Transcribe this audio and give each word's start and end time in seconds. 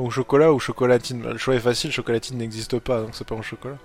Au 0.00 0.08
chocolat 0.08 0.50
ou 0.50 0.58
chocolatine 0.58 1.22
Le 1.22 1.36
choix 1.36 1.54
est 1.56 1.60
facile, 1.60 1.92
chocolatine 1.92 2.38
n'existe 2.38 2.78
pas, 2.78 3.02
donc 3.02 3.10
c'est 3.12 3.26
pas 3.26 3.34
au 3.34 3.42
chocolat. 3.42 3.76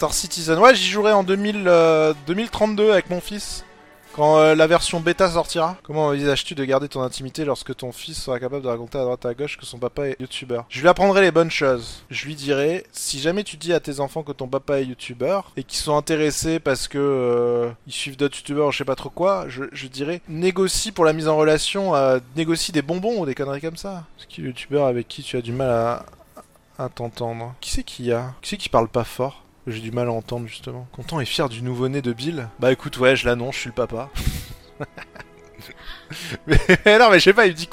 Star 0.00 0.12
Citizen, 0.12 0.58
ouais 0.58 0.74
j'y 0.74 0.90
jouerai 0.90 1.12
en 1.12 1.22
2000, 1.22 1.62
euh, 1.68 2.12
2032 2.26 2.90
avec 2.90 3.08
mon 3.08 3.20
fils. 3.20 3.64
Quand 4.14 4.36
euh, 4.36 4.54
la 4.54 4.66
version 4.66 5.00
bêta 5.00 5.30
sortira, 5.30 5.76
comment 5.82 6.08
envisages-tu 6.08 6.54
de 6.54 6.64
garder 6.66 6.86
ton 6.86 7.00
intimité 7.00 7.46
lorsque 7.46 7.74
ton 7.74 7.92
fils 7.92 8.20
sera 8.20 8.38
capable 8.38 8.62
de 8.62 8.68
raconter 8.68 8.98
à 8.98 9.02
droite 9.02 9.24
à 9.24 9.32
gauche 9.32 9.56
que 9.56 9.64
son 9.64 9.78
papa 9.78 10.08
est 10.08 10.20
youtubeur? 10.20 10.66
Je 10.68 10.82
lui 10.82 10.88
apprendrai 10.88 11.22
les 11.22 11.30
bonnes 11.30 11.50
choses. 11.50 12.02
Je 12.10 12.26
lui 12.26 12.34
dirai, 12.34 12.84
si 12.92 13.20
jamais 13.20 13.42
tu 13.42 13.56
dis 13.56 13.72
à 13.72 13.80
tes 13.80 14.00
enfants 14.00 14.22
que 14.22 14.32
ton 14.32 14.48
papa 14.48 14.80
est 14.80 14.84
youtubeur 14.84 15.50
et 15.56 15.64
qu'ils 15.64 15.78
sont 15.78 15.96
intéressés 15.96 16.60
parce 16.60 16.88
que 16.88 16.98
euh, 16.98 17.70
ils 17.86 17.92
suivent 17.92 18.18
d'autres 18.18 18.36
youtubeurs 18.36 18.68
ou 18.68 18.70
je 18.70 18.78
sais 18.78 18.84
pas 18.84 18.96
trop 18.96 19.08
quoi, 19.08 19.46
je, 19.48 19.64
je 19.72 19.86
dirais 19.86 20.20
négocie 20.28 20.92
pour 20.92 21.06
la 21.06 21.14
mise 21.14 21.28
en 21.28 21.38
relation, 21.38 21.94
euh, 21.94 22.18
négocie 22.36 22.72
des 22.72 22.82
bonbons 22.82 23.18
ou 23.18 23.24
des 23.24 23.34
conneries 23.34 23.62
comme 23.62 23.78
ça. 23.78 24.04
C'est 24.18 24.28
qui 24.28 24.42
le 24.42 24.48
youtubeur 24.48 24.86
avec 24.86 25.08
qui 25.08 25.22
tu 25.22 25.38
as 25.38 25.42
du 25.42 25.52
mal 25.52 25.70
à, 25.70 26.88
t'entendre 26.94 27.54
Qui 27.60 27.70
c'est 27.70 27.84
qui 27.84 28.04
y 28.04 28.12
a? 28.12 28.34
Qui 28.42 28.50
c'est 28.50 28.56
qui 28.58 28.68
parle 28.68 28.88
pas 28.88 29.04
fort? 29.04 29.42
J'ai 29.66 29.80
du 29.80 29.92
mal 29.92 30.08
à 30.08 30.12
entendre 30.12 30.46
justement. 30.46 30.86
Content 30.92 31.20
et 31.20 31.24
fier 31.24 31.48
du 31.48 31.62
nouveau-né 31.62 32.02
de 32.02 32.12
Bill 32.12 32.48
Bah 32.58 32.72
écoute, 32.72 32.98
ouais, 32.98 33.16
je 33.16 33.26
l'annonce, 33.26 33.54
je 33.54 33.60
suis 33.60 33.68
le 33.68 33.74
papa. 33.74 34.10
mais 36.46 36.98
non, 36.98 37.10
mais 37.10 37.18
je 37.18 37.24
sais 37.24 37.32
pas, 37.32 37.46
il 37.46 37.52
me 37.52 37.56
dit 37.56 37.68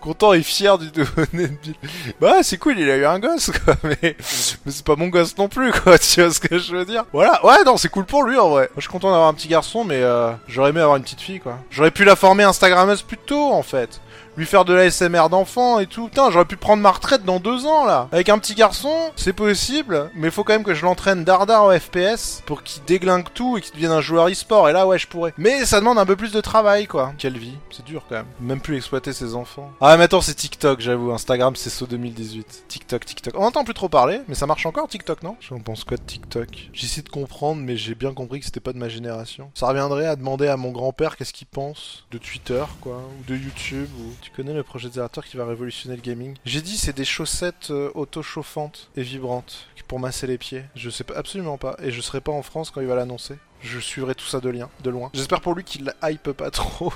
content 0.00 0.32
et 0.32 0.42
fier 0.42 0.78
du 0.78 0.86
nouveau-né 0.96 1.48
de 1.48 1.56
Bill. 1.62 1.74
Bah 2.20 2.42
c'est 2.42 2.56
cool, 2.56 2.78
il 2.78 2.90
a 2.90 2.96
eu 2.96 3.04
un 3.04 3.18
gosse 3.18 3.50
quoi, 3.50 3.74
mais, 3.84 4.16
c'est 4.20 4.84
pas 4.84 4.96
mon 4.96 5.08
gosse 5.08 5.36
non 5.36 5.48
plus 5.48 5.72
quoi, 5.72 5.98
tu 6.00 6.22
vois 6.22 6.32
ce 6.32 6.40
que 6.40 6.58
je 6.58 6.74
veux 6.74 6.84
dire 6.84 7.04
Voilà, 7.12 7.44
ouais, 7.44 7.64
non, 7.64 7.76
c'est 7.76 7.90
cool 7.90 8.06
pour 8.06 8.22
lui 8.22 8.38
en 8.38 8.48
vrai. 8.48 8.70
Moi 8.72 8.76
je 8.76 8.82
suis 8.82 8.90
content 8.90 9.10
d'avoir 9.10 9.28
un 9.28 9.34
petit 9.34 9.48
garçon, 9.48 9.84
mais 9.84 10.02
euh, 10.02 10.32
j'aurais 10.48 10.70
aimé 10.70 10.80
avoir 10.80 10.96
une 10.96 11.02
petite 11.02 11.20
fille 11.20 11.40
quoi. 11.40 11.58
J'aurais 11.70 11.90
pu 11.90 12.04
la 12.04 12.16
former 12.16 12.44
Instagrammeuse 12.44 13.02
plus 13.02 13.18
tôt 13.18 13.52
en 13.52 13.62
fait 13.62 14.00
lui 14.36 14.46
faire 14.46 14.64
de 14.64 14.74
la 14.74 14.90
SMR 14.90 15.28
d'enfant 15.30 15.78
et 15.78 15.86
tout. 15.86 16.08
Putain, 16.08 16.30
j'aurais 16.30 16.44
pu 16.44 16.56
prendre 16.56 16.82
ma 16.82 16.90
retraite 16.90 17.24
dans 17.24 17.40
deux 17.40 17.66
ans 17.66 17.84
là. 17.84 18.08
Avec 18.12 18.28
un 18.28 18.38
petit 18.38 18.54
garçon, 18.54 18.94
c'est 19.16 19.32
possible, 19.32 20.10
mais 20.14 20.30
faut 20.30 20.44
quand 20.44 20.52
même 20.52 20.64
que 20.64 20.74
je 20.74 20.84
l'entraîne 20.84 21.24
dardard 21.24 21.66
au 21.66 21.78
FPS 21.78 22.42
pour 22.46 22.62
qu'il 22.62 22.84
déglingue 22.84 23.28
tout 23.32 23.56
et 23.56 23.60
qu'il 23.60 23.74
devienne 23.74 23.92
un 23.92 24.00
joueur 24.00 24.28
e-sport. 24.28 24.68
Et 24.68 24.72
là, 24.72 24.86
ouais, 24.86 24.98
je 24.98 25.06
pourrais. 25.06 25.32
Mais 25.38 25.64
ça 25.64 25.80
demande 25.80 25.98
un 25.98 26.06
peu 26.06 26.16
plus 26.16 26.32
de 26.32 26.40
travail, 26.40 26.86
quoi. 26.86 27.12
Quelle 27.18 27.38
vie, 27.38 27.56
c'est 27.70 27.84
dur 27.84 28.04
quand 28.08 28.16
même. 28.16 28.26
Même 28.40 28.60
plus 28.60 28.76
exploiter 28.76 29.12
ses 29.12 29.34
enfants. 29.34 29.70
Ah, 29.80 29.96
mais 29.96 30.04
attends, 30.04 30.20
c'est 30.20 30.34
TikTok, 30.34 30.80
j'avoue. 30.80 31.12
Instagram, 31.12 31.56
c'est 31.56 31.70
saut 31.70 31.86
2018. 31.86 32.64
TikTok, 32.68 33.04
TikTok. 33.04 33.34
On 33.36 33.44
entend 33.44 33.64
plus 33.64 33.74
trop 33.74 33.88
parler, 33.88 34.20
mais 34.28 34.34
ça 34.34 34.46
marche 34.46 34.66
encore 34.66 34.88
TikTok, 34.88 35.22
non? 35.22 35.36
J'en 35.40 35.60
pense 35.60 35.84
quoi 35.84 35.96
de 35.96 36.02
TikTok? 36.02 36.48
J'essaie 36.72 37.02
de 37.02 37.08
comprendre, 37.08 37.62
mais 37.62 37.76
j'ai 37.76 37.94
bien 37.94 38.12
compris 38.12 38.40
que 38.40 38.46
c'était 38.46 38.60
pas 38.60 38.72
de 38.72 38.78
ma 38.78 38.88
génération. 38.88 39.50
Ça 39.54 39.66
reviendrait 39.66 40.06
à 40.06 40.16
demander 40.16 40.48
à 40.48 40.56
mon 40.56 40.70
grand-père 40.70 41.16
qu'est-ce 41.16 41.32
qu'il 41.32 41.46
pense 41.46 42.04
de 42.10 42.18
Twitter, 42.18 42.64
quoi, 42.80 42.96
ou 42.96 43.24
de 43.30 43.36
YouTube, 43.36 43.88
ou 43.98 44.05
tu 44.20 44.30
connais 44.30 44.54
le 44.54 44.62
projet 44.62 44.88
Zerator 44.88 45.24
qui 45.24 45.36
va 45.36 45.46
révolutionner 45.46 45.96
le 45.96 46.02
gaming 46.02 46.36
J'ai 46.44 46.62
dit 46.62 46.76
c'est 46.76 46.96
des 46.96 47.04
chaussettes 47.04 47.70
euh, 47.70 47.90
auto-chauffantes 47.94 48.90
et 48.96 49.02
vibrantes 49.02 49.68
pour 49.86 50.00
masser 50.00 50.26
les 50.26 50.38
pieds. 50.38 50.64
Je 50.74 50.90
sais 50.90 51.04
pas, 51.04 51.14
absolument 51.14 51.58
pas. 51.58 51.76
Et 51.82 51.90
je 51.90 52.00
serai 52.00 52.20
pas 52.20 52.32
en 52.32 52.42
France 52.42 52.70
quand 52.70 52.80
il 52.80 52.86
va 52.86 52.94
l'annoncer. 52.94 53.36
Je 53.62 53.78
suivrai 53.78 54.14
tout 54.14 54.26
ça 54.26 54.40
de, 54.40 54.48
lien, 54.48 54.68
de 54.82 54.90
loin. 54.90 55.10
J'espère 55.14 55.40
pour 55.40 55.54
lui 55.54 55.64
qu'il 55.64 55.92
hype 56.02 56.32
pas 56.32 56.50
trop. 56.50 56.92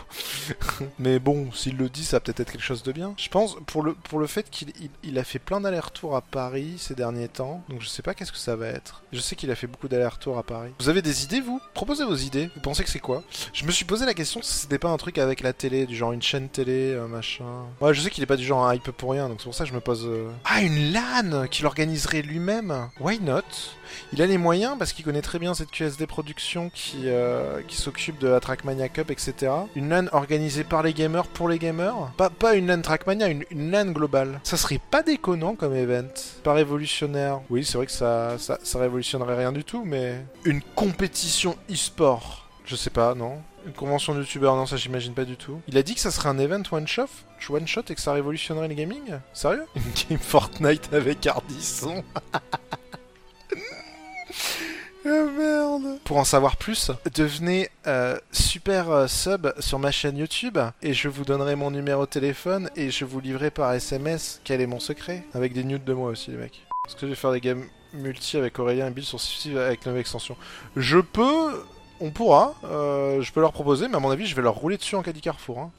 Mais 0.98 1.18
bon, 1.18 1.50
s'il 1.52 1.76
le 1.76 1.88
dit, 1.88 2.04
ça 2.04 2.20
peut-être 2.20 2.40
être 2.40 2.52
quelque 2.52 2.62
chose 2.62 2.82
de 2.82 2.92
bien. 2.92 3.14
Je 3.16 3.28
pense, 3.28 3.56
pour 3.66 3.82
le, 3.82 3.94
pour 3.94 4.20
fait 4.26 4.48
qu'il 4.50 4.70
il, 4.80 4.90
il 5.02 5.18
a 5.18 5.24
fait 5.24 5.38
plein 5.38 5.60
d'allers-retours 5.60 6.16
à 6.16 6.20
Paris 6.20 6.74
ces 6.78 6.94
derniers 6.94 7.28
temps. 7.28 7.62
Donc 7.68 7.80
je 7.80 7.88
sais 7.88 8.02
pas 8.02 8.14
qu'est-ce 8.14 8.32
que 8.32 8.38
ça 8.38 8.56
va 8.56 8.66
être. 8.66 9.02
Je 9.12 9.20
sais 9.20 9.36
qu'il 9.36 9.50
a 9.50 9.54
fait 9.54 9.66
beaucoup 9.66 9.88
d'allers-retours 9.88 10.38
à 10.38 10.42
Paris. 10.42 10.70
Vous 10.78 10.88
avez 10.88 11.02
des 11.02 11.24
idées, 11.24 11.40
vous? 11.40 11.60
Proposez 11.74 12.04
vos 12.04 12.16
idées. 12.16 12.50
Vous 12.54 12.60
pensez 12.60 12.84
que 12.84 12.90
c'est 12.90 13.00
quoi? 13.00 13.22
Je 13.52 13.64
me 13.64 13.70
suis 13.72 13.84
posé 13.84 14.06
la 14.06 14.14
question 14.14 14.40
si 14.42 14.52
c'était 14.52 14.78
pas 14.78 14.90
un 14.90 14.96
truc 14.96 15.18
avec 15.18 15.40
la 15.40 15.52
télé, 15.52 15.86
du 15.86 15.96
genre 15.96 16.12
une 16.12 16.22
chaîne 16.22 16.48
télé, 16.48 16.92
euh, 16.92 17.06
machin. 17.06 17.44
Ouais, 17.80 17.94
je 17.94 18.00
sais 18.00 18.10
qu'il 18.10 18.22
est 18.22 18.26
pas 18.26 18.36
du 18.36 18.44
genre 18.44 18.66
un 18.66 18.74
hype 18.74 18.90
pour 18.90 19.12
rien, 19.12 19.28
donc 19.28 19.40
c'est 19.40 19.44
pour 19.44 19.54
ça 19.54 19.64
que 19.64 19.70
je 19.70 19.74
me 19.74 19.80
pose... 19.80 20.04
euh, 20.06 20.30
Ah, 20.44 20.62
une 20.62 20.92
LAN 20.92 21.46
Qu'il 21.48 21.66
organiserait 21.66 22.22
lui-même? 22.22 22.88
Why 23.00 23.18
not? 23.20 23.40
Il 24.12 24.22
a 24.22 24.26
les 24.26 24.38
moyens 24.38 24.76
parce 24.78 24.92
qu'il 24.92 25.04
connaît 25.04 25.22
très 25.22 25.38
bien 25.38 25.54
cette 25.54 25.70
QSD 25.70 26.06
Production 26.06 26.49
qui, 26.72 27.02
euh, 27.04 27.62
qui 27.68 27.76
s'occupe 27.76 28.18
de 28.18 28.28
la 28.28 28.40
Trackmania 28.40 28.88
Cup, 28.88 29.10
etc. 29.10 29.52
Une 29.76 29.88
LAN 29.88 30.06
organisée 30.12 30.64
par 30.64 30.82
les 30.82 30.92
gamers 30.92 31.26
pour 31.28 31.48
les 31.48 31.58
gamers. 31.58 32.12
Pas, 32.16 32.30
pas 32.30 32.54
une 32.54 32.66
LAN 32.66 32.82
Trackmania, 32.82 33.28
une, 33.28 33.44
une 33.50 33.70
LAN 33.70 33.92
globale. 33.92 34.40
Ça 34.42 34.56
serait 34.56 34.80
pas 34.90 35.02
déconnant 35.02 35.54
comme 35.54 35.74
event. 35.74 36.08
Pas 36.42 36.54
révolutionnaire. 36.54 37.40
Oui, 37.50 37.64
c'est 37.64 37.76
vrai 37.76 37.86
que 37.86 37.92
ça, 37.92 38.36
ça, 38.38 38.58
ça 38.62 38.78
révolutionnerait 38.78 39.36
rien 39.36 39.52
du 39.52 39.64
tout, 39.64 39.84
mais... 39.84 40.24
Une 40.44 40.62
compétition 40.74 41.56
e-sport. 41.70 42.48
Je 42.64 42.76
sais 42.76 42.90
pas, 42.90 43.14
non 43.14 43.38
une 43.66 43.72
convention 43.72 44.14
de 44.14 44.20
youtubeurs, 44.20 44.56
non, 44.56 44.66
ça 44.66 44.76
j'imagine 44.76 45.12
pas 45.12 45.24
du 45.24 45.36
tout. 45.36 45.60
Il 45.68 45.76
a 45.76 45.82
dit 45.82 45.94
que 45.94 46.00
ça 46.00 46.10
serait 46.10 46.28
un 46.28 46.38
event 46.38 46.62
one 46.70 46.86
shot, 46.86 47.08
one 47.48 47.66
shot 47.66 47.82
et 47.90 47.94
que 47.94 48.00
ça 48.00 48.12
révolutionnerait 48.12 48.68
le 48.68 48.74
gaming? 48.74 49.18
Sérieux? 49.32 49.66
Une 49.76 49.82
game 50.08 50.18
Fortnite 50.18 50.92
avec 50.92 51.26
Ardisson 51.26 52.02
Ah 55.06 55.78
Pour 56.04 56.18
en 56.18 56.24
savoir 56.24 56.56
plus, 56.56 56.90
devenez 57.14 57.70
euh, 57.86 58.18
super 58.32 58.90
euh, 58.90 59.06
sub 59.06 59.48
sur 59.58 59.78
ma 59.78 59.90
chaîne 59.90 60.18
YouTube 60.18 60.58
et 60.82 60.92
je 60.92 61.08
vous 61.08 61.24
donnerai 61.24 61.56
mon 61.56 61.70
numéro 61.70 62.04
de 62.04 62.10
téléphone 62.10 62.68
et 62.76 62.90
je 62.90 63.06
vous 63.06 63.20
livrerai 63.20 63.50
par 63.50 63.72
SMS 63.72 64.40
quel 64.44 64.60
est 64.60 64.66
mon 64.66 64.80
secret. 64.80 65.24
Avec 65.32 65.54
des 65.54 65.64
nudes 65.64 65.84
de 65.84 65.94
moi 65.94 66.10
aussi 66.10 66.30
les 66.30 66.36
mecs. 66.36 66.66
Est-ce 66.86 66.96
que 66.96 67.02
je 67.02 67.06
vais 67.06 67.14
faire 67.14 67.32
des 67.32 67.40
games 67.40 67.64
multi 67.94 68.36
avec 68.36 68.58
Aurélien 68.58 68.88
et 68.88 68.90
Bill 68.90 69.04
sur 69.04 69.20
Civ 69.20 69.56
avec 69.56 69.86
nouvelle 69.86 70.00
extension 70.00 70.36
Je 70.76 70.98
peux... 70.98 71.64
On 72.02 72.10
pourra. 72.10 72.54
Euh, 72.64 73.20
je 73.20 73.30
peux 73.32 73.40
leur 73.40 73.52
proposer, 73.52 73.88
mais 73.88 73.96
à 73.96 74.00
mon 74.00 74.10
avis 74.10 74.26
je 74.26 74.34
vais 74.34 74.42
leur 74.42 74.54
rouler 74.54 74.76
dessus 74.76 74.96
en 74.96 75.02
caddie 75.02 75.20
Carrefour. 75.20 75.58
Hein. 75.60 75.70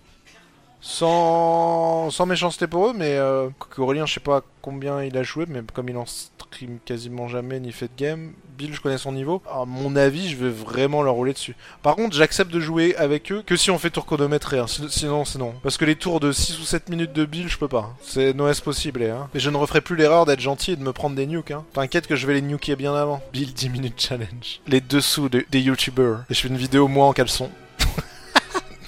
Sans... 0.81 2.09
Sans 2.09 2.25
méchanceté 2.25 2.67
pour 2.67 2.87
eux, 2.87 2.93
mais 2.95 3.17
euh, 3.17 3.49
Aurélien, 3.77 4.05
je 4.05 4.15
sais 4.15 4.19
pas 4.19 4.41
combien 4.61 5.03
il 5.03 5.17
a 5.17 5.23
joué, 5.23 5.45
mais 5.47 5.61
comme 5.73 5.89
il 5.89 5.97
en 5.97 6.05
stream 6.05 6.79
quasiment 6.83 7.27
jamais 7.27 7.59
ni 7.59 7.71
fait 7.71 7.87
de 7.87 7.97
game, 7.97 8.33
Bill, 8.57 8.73
je 8.73 8.81
connais 8.81 8.97
son 8.97 9.11
niveau. 9.11 9.41
À 9.49 9.65
mon 9.65 9.95
avis, 9.95 10.29
je 10.29 10.35
vais 10.35 10.49
vraiment 10.49 11.01
leur 11.01 11.15
rouler 11.15 11.33
dessus. 11.33 11.55
Par 11.81 11.95
contre, 11.95 12.15
j'accepte 12.15 12.51
de 12.51 12.59
jouer 12.59 12.95
avec 12.95 13.31
eux 13.31 13.43
que 13.45 13.55
si 13.55 13.71
on 13.71 13.79
fait 13.79 13.89
tour 13.89 14.05
chronométré. 14.05 14.59
Hein. 14.59 14.67
Sinon, 14.67 15.25
c'est 15.25 15.39
non. 15.39 15.55
Parce 15.63 15.77
que 15.77 15.85
les 15.85 15.95
tours 15.95 16.19
de 16.19 16.31
6 16.31 16.59
ou 16.59 16.63
7 16.63 16.89
minutes 16.89 17.13
de 17.13 17.25
Bill, 17.25 17.47
je 17.47 17.57
peux 17.57 17.67
pas. 17.67 17.95
C'est 18.03 18.33
no 18.33 18.51
possible. 18.63 19.03
Hein. 19.03 19.29
Mais 19.33 19.39
je 19.39 19.49
ne 19.49 19.57
referai 19.57 19.81
plus 19.81 19.95
l'erreur 19.95 20.25
d'être 20.25 20.41
gentil 20.41 20.73
et 20.73 20.75
de 20.75 20.83
me 20.83 20.93
prendre 20.93 21.15
des 21.15 21.25
nukes. 21.25 21.51
Hein. 21.51 21.63
T'inquiète 21.73 22.05
que 22.05 22.15
je 22.15 22.27
vais 22.27 22.35
les 22.35 22.41
nuker 22.41 22.75
bien 22.75 22.93
avant. 22.93 23.21
Bill 23.33 23.53
10 23.53 23.69
minutes 23.69 23.99
challenge. 23.99 24.61
Les 24.67 24.81
dessous 24.81 25.29
de, 25.29 25.43
des 25.49 25.61
youtubers. 25.61 26.25
Et 26.29 26.33
je 26.33 26.41
fais 26.41 26.49
une 26.49 26.57
vidéo 26.57 26.87
moi 26.87 27.07
en 27.07 27.13
caleçon. 27.13 27.49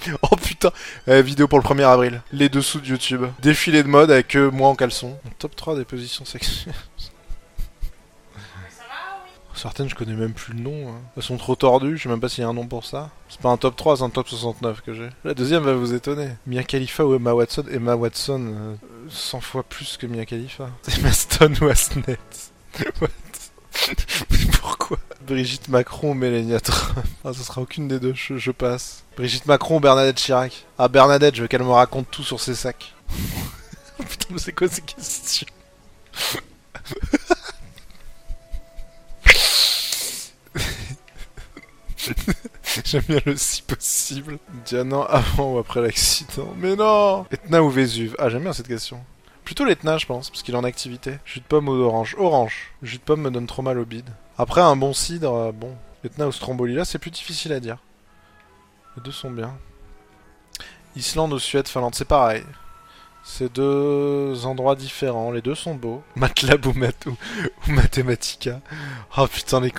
Oh 0.22 0.36
putain 0.36 0.70
euh, 1.08 1.22
Vidéo 1.22 1.48
pour 1.48 1.58
le 1.58 1.64
1er 1.64 1.84
avril. 1.84 2.22
Les 2.32 2.48
dessous 2.48 2.80
de 2.80 2.86
YouTube. 2.86 3.24
Défilé 3.40 3.82
de 3.82 3.88
mode 3.88 4.10
avec 4.10 4.36
euh, 4.36 4.50
moi 4.50 4.68
en 4.68 4.74
caleçon. 4.74 5.18
Top 5.38 5.56
3 5.56 5.76
des 5.76 5.84
positions 5.84 6.24
sexuelles. 6.24 6.74
Certaines 9.54 9.88
je 9.88 9.94
connais 9.94 10.14
même 10.14 10.32
plus 10.34 10.52
le 10.52 10.60
nom. 10.60 10.88
Hein. 10.90 11.00
Elles 11.16 11.22
sont 11.22 11.36
trop 11.36 11.54
tordues, 11.54 11.96
je 11.96 12.02
sais 12.02 12.08
même 12.08 12.20
pas 12.20 12.28
s'il 12.28 12.42
y 12.42 12.44
a 12.44 12.50
un 12.50 12.54
nom 12.54 12.66
pour 12.66 12.84
ça. 12.84 13.10
C'est 13.28 13.40
pas 13.40 13.50
un 13.50 13.56
top 13.56 13.76
3, 13.76 13.98
c'est 13.98 14.02
un 14.02 14.10
top 14.10 14.28
69 14.28 14.82
que 14.82 14.92
j'ai. 14.92 15.08
La 15.24 15.32
deuxième 15.32 15.62
va 15.62 15.74
vous 15.74 15.94
étonner. 15.94 16.28
Mia 16.46 16.64
Khalifa 16.64 17.04
ou 17.04 17.14
Emma 17.14 17.32
Watson? 17.32 17.64
Emma 17.70 17.94
Watson, 17.94 18.54
euh, 18.54 18.74
100 19.08 19.40
fois 19.40 19.62
plus 19.62 19.96
que 19.96 20.06
Mia 20.06 20.26
Khalifa. 20.26 20.70
Emma 20.98 21.12
Stone 21.12 21.56
ou 21.62 21.68
Asnet 21.68 22.18
What? 23.00 23.08
Brigitte 25.26 25.68
Macron 25.68 26.10
ou 26.10 26.14
Mélania 26.14 26.60
Trump 26.60 27.06
Ah, 27.24 27.32
ce 27.32 27.42
sera 27.42 27.60
aucune 27.60 27.88
des 27.88 27.98
deux, 27.98 28.14
je, 28.14 28.36
je 28.36 28.50
passe. 28.50 29.04
Brigitte 29.16 29.46
Macron 29.46 29.76
ou 29.76 29.80
Bernadette 29.80 30.16
Chirac 30.16 30.64
Ah, 30.78 30.88
Bernadette, 30.88 31.34
je 31.36 31.42
veux 31.42 31.48
qu'elle 31.48 31.62
me 31.62 31.70
raconte 31.70 32.10
tout 32.10 32.22
sur 32.22 32.40
ses 32.40 32.54
sacs. 32.54 32.94
Putain, 34.08 34.26
mais 34.30 34.38
c'est 34.38 34.52
quoi 34.52 34.68
ces 34.68 34.82
questions? 34.82 35.46
J'aime 42.84 43.02
bien 43.08 43.20
le 43.24 43.36
si 43.36 43.62
possible. 43.62 44.38
Diana 44.66 45.02
avant 45.02 45.54
ou 45.54 45.58
après 45.58 45.80
l'accident? 45.80 46.52
Mais 46.58 46.76
non 46.76 47.24
Etna 47.30 47.62
ou 47.62 47.70
Vésuve? 47.70 48.14
Ah, 48.18 48.28
j'aime 48.28 48.42
bien 48.42 48.52
cette 48.52 48.68
question. 48.68 49.00
Plutôt 49.44 49.64
l'Etna, 49.64 49.98
je 49.98 50.06
pense, 50.06 50.30
parce 50.30 50.42
qu'il 50.42 50.54
est 50.54 50.58
en 50.58 50.64
activité. 50.64 51.18
Jus 51.24 51.40
de 51.40 51.44
pomme 51.44 51.68
ou 51.68 51.76
d'orange 51.76 52.16
Orange. 52.18 52.72
Jus 52.82 52.98
de 52.98 53.02
pomme 53.02 53.20
me 53.20 53.30
donne 53.30 53.46
trop 53.46 53.62
mal 53.62 53.78
au 53.78 53.84
bide. 53.84 54.08
Après, 54.38 54.62
un 54.62 54.76
bon 54.76 54.92
cidre, 54.92 55.34
euh, 55.34 55.52
bon. 55.52 55.76
Etna 56.02 56.26
ou 56.26 56.32
Stromboli, 56.32 56.74
là, 56.74 56.84
c'est 56.84 56.98
plus 56.98 57.10
difficile 57.10 57.52
à 57.52 57.60
dire. 57.60 57.78
Les 58.96 59.02
deux 59.02 59.12
sont 59.12 59.30
bien. 59.30 59.56
Islande 60.96 61.32
ou 61.32 61.38
Suède, 61.38 61.68
Finlande, 61.68 61.94
c'est 61.94 62.04
pareil. 62.06 62.44
C'est 63.22 63.52
deux 63.52 64.44
endroits 64.44 64.76
différents, 64.76 65.30
les 65.30 65.42
deux 65.42 65.54
sont 65.54 65.74
beaux. 65.74 66.02
MATLAB 66.16 66.66
ou, 66.66 66.70
ou, 66.70 67.70
Mathematica. 67.70 68.60
Oh 69.16 69.26
putain, 69.26 69.60
les, 69.60 69.72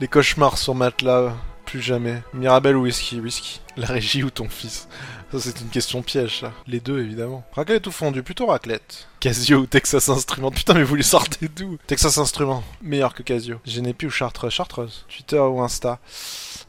les 0.00 0.08
cauchemars 0.08 0.58
sur 0.58 0.74
MATLAB. 0.74 1.32
Plus 1.68 1.82
jamais. 1.82 2.22
Mirabelle 2.32 2.78
ou 2.78 2.84
whisky 2.84 3.20
Whisky. 3.20 3.60
La 3.76 3.88
régie 3.88 4.22
ou 4.22 4.30
ton 4.30 4.48
fils 4.48 4.88
Ça, 5.30 5.38
c'est 5.38 5.60
une 5.60 5.68
question 5.68 6.00
piège, 6.00 6.40
ça. 6.40 6.52
Les 6.66 6.80
deux, 6.80 6.98
évidemment. 6.98 7.44
Raclette 7.52 7.86
ou 7.86 7.90
fondu 7.90 8.22
Plutôt 8.22 8.46
raclette. 8.46 9.06
Casio 9.20 9.58
ou 9.58 9.66
Texas 9.66 10.08
Instruments? 10.08 10.50
Putain, 10.50 10.72
mais 10.72 10.82
vous 10.82 10.94
les 10.94 11.02
sortez 11.02 11.46
d'où? 11.46 11.76
Texas 11.86 12.16
Instruments. 12.16 12.64
Meilleur 12.80 13.12
que 13.12 13.22
Casio. 13.22 13.60
Genepi 13.66 14.06
ou 14.06 14.10
Chartreuse 14.10 14.54
Chartreuse? 14.54 15.04
Twitter 15.14 15.40
ou 15.40 15.60
Insta? 15.60 15.98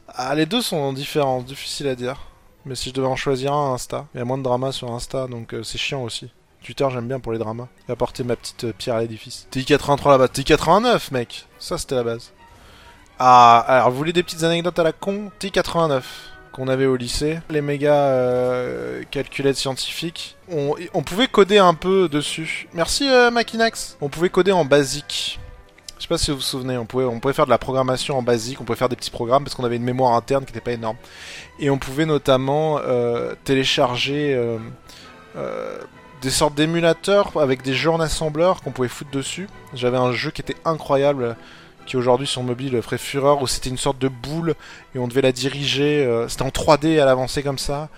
Ah, 0.06 0.34
les 0.34 0.44
deux 0.44 0.60
sont 0.60 0.92
différents. 0.92 1.40
Difficile 1.40 1.88
à 1.88 1.94
dire. 1.94 2.20
Mais 2.66 2.74
si 2.74 2.90
je 2.90 2.94
devais 2.94 3.06
en 3.06 3.16
choisir 3.16 3.54
un, 3.54 3.72
Insta. 3.72 4.06
Il 4.14 4.18
y 4.18 4.20
a 4.20 4.26
moins 4.26 4.36
de 4.36 4.42
drama 4.42 4.70
sur 4.70 4.92
Insta, 4.92 5.28
donc 5.28 5.54
euh, 5.54 5.62
c'est 5.62 5.78
chiant 5.78 6.02
aussi. 6.02 6.30
Twitter, 6.62 6.86
j'aime 6.92 7.08
bien 7.08 7.20
pour 7.20 7.32
les 7.32 7.38
dramas. 7.38 7.68
Et 7.88 7.92
apporter 7.92 8.22
ma 8.22 8.36
petite 8.36 8.64
euh, 8.64 8.74
pierre 8.76 8.96
à 8.96 9.00
l'édifice. 9.00 9.48
TI83 9.50 10.10
là-bas. 10.10 10.26
TI89, 10.26 11.14
mec 11.14 11.46
Ça, 11.58 11.78
c'était 11.78 11.94
la 11.94 12.04
base. 12.04 12.32
Ah, 13.22 13.58
alors 13.68 13.90
vous 13.90 13.98
voulez 13.98 14.14
des 14.14 14.22
petites 14.22 14.44
anecdotes 14.44 14.78
à 14.78 14.82
la 14.82 14.92
con 14.92 15.30
TI89 15.40 16.02
qu'on 16.52 16.68
avait 16.68 16.86
au 16.86 16.96
lycée, 16.96 17.38
les 17.50 17.60
méga 17.60 17.94
euh, 17.94 19.02
calculettes 19.10 19.56
scientifiques, 19.56 20.36
on, 20.48 21.02
pouvait 21.02 21.28
coder 21.28 21.58
un 21.58 21.74
peu 21.74 22.08
dessus. 22.08 22.66
Merci 22.72 23.08
euh. 23.08 23.30
On 24.00 24.08
pouvait 24.08 24.30
coder 24.30 24.52
en 24.52 24.64
basique. 24.64 25.38
Je 26.00 26.04
sais 26.04 26.08
pas 26.08 26.16
si 26.16 26.30
vous 26.30 26.38
vous 26.38 26.42
souvenez, 26.42 26.78
on 26.78 26.86
pouvait, 26.86 27.04
on 27.04 27.20
faire 27.20 27.44
de 27.44 27.50
la 27.50 27.58
programmation 27.58 28.16
en 28.16 28.22
basique, 28.22 28.58
on 28.58 28.64
pouvait 28.64 28.78
faire 28.78 28.88
des 28.88 28.96
petits 28.96 29.10
programmes 29.10 29.44
parce 29.44 29.54
qu'on 29.54 29.64
avait 29.64 29.76
une 29.76 29.84
mémoire 29.84 30.14
interne 30.14 30.46
qui 30.46 30.52
n'était 30.54 30.64
pas 30.64 30.72
énorme. 30.72 30.96
Et 31.58 31.68
on 31.68 31.76
pouvait 31.76 32.06
notamment 32.06 32.78
euh, 32.78 33.34
télécharger 33.44 34.32
euh, 34.32 34.56
euh, 35.36 35.78
des 36.22 36.30
sortes 36.30 36.54
d'émulateurs 36.54 37.38
avec 37.38 37.60
des 37.60 37.74
jeux 37.74 37.90
en 37.90 38.00
assembleur 38.00 38.62
qu'on 38.62 38.70
pouvait 38.70 38.88
foutre 38.88 39.10
dessus. 39.10 39.46
J'avais 39.74 39.98
un 39.98 40.12
jeu 40.12 40.30
qui 40.30 40.40
était 40.40 40.56
incroyable 40.64 41.36
qui 41.90 41.96
aujourd'hui 41.96 42.28
sur 42.28 42.44
mobile 42.44 42.80
ferait 42.82 42.98
fureur, 42.98 43.42
où 43.42 43.48
c'était 43.48 43.68
une 43.68 43.76
sorte 43.76 43.98
de 43.98 44.06
boule 44.06 44.54
et 44.94 45.00
on 45.00 45.08
devait 45.08 45.22
la 45.22 45.32
diriger. 45.32 46.04
euh, 46.04 46.28
c'était 46.28 46.42
en 46.42 46.50
3D 46.50 47.00
à 47.00 47.04
l'avancée 47.04 47.42
comme 47.42 47.58
ça. 47.58 47.88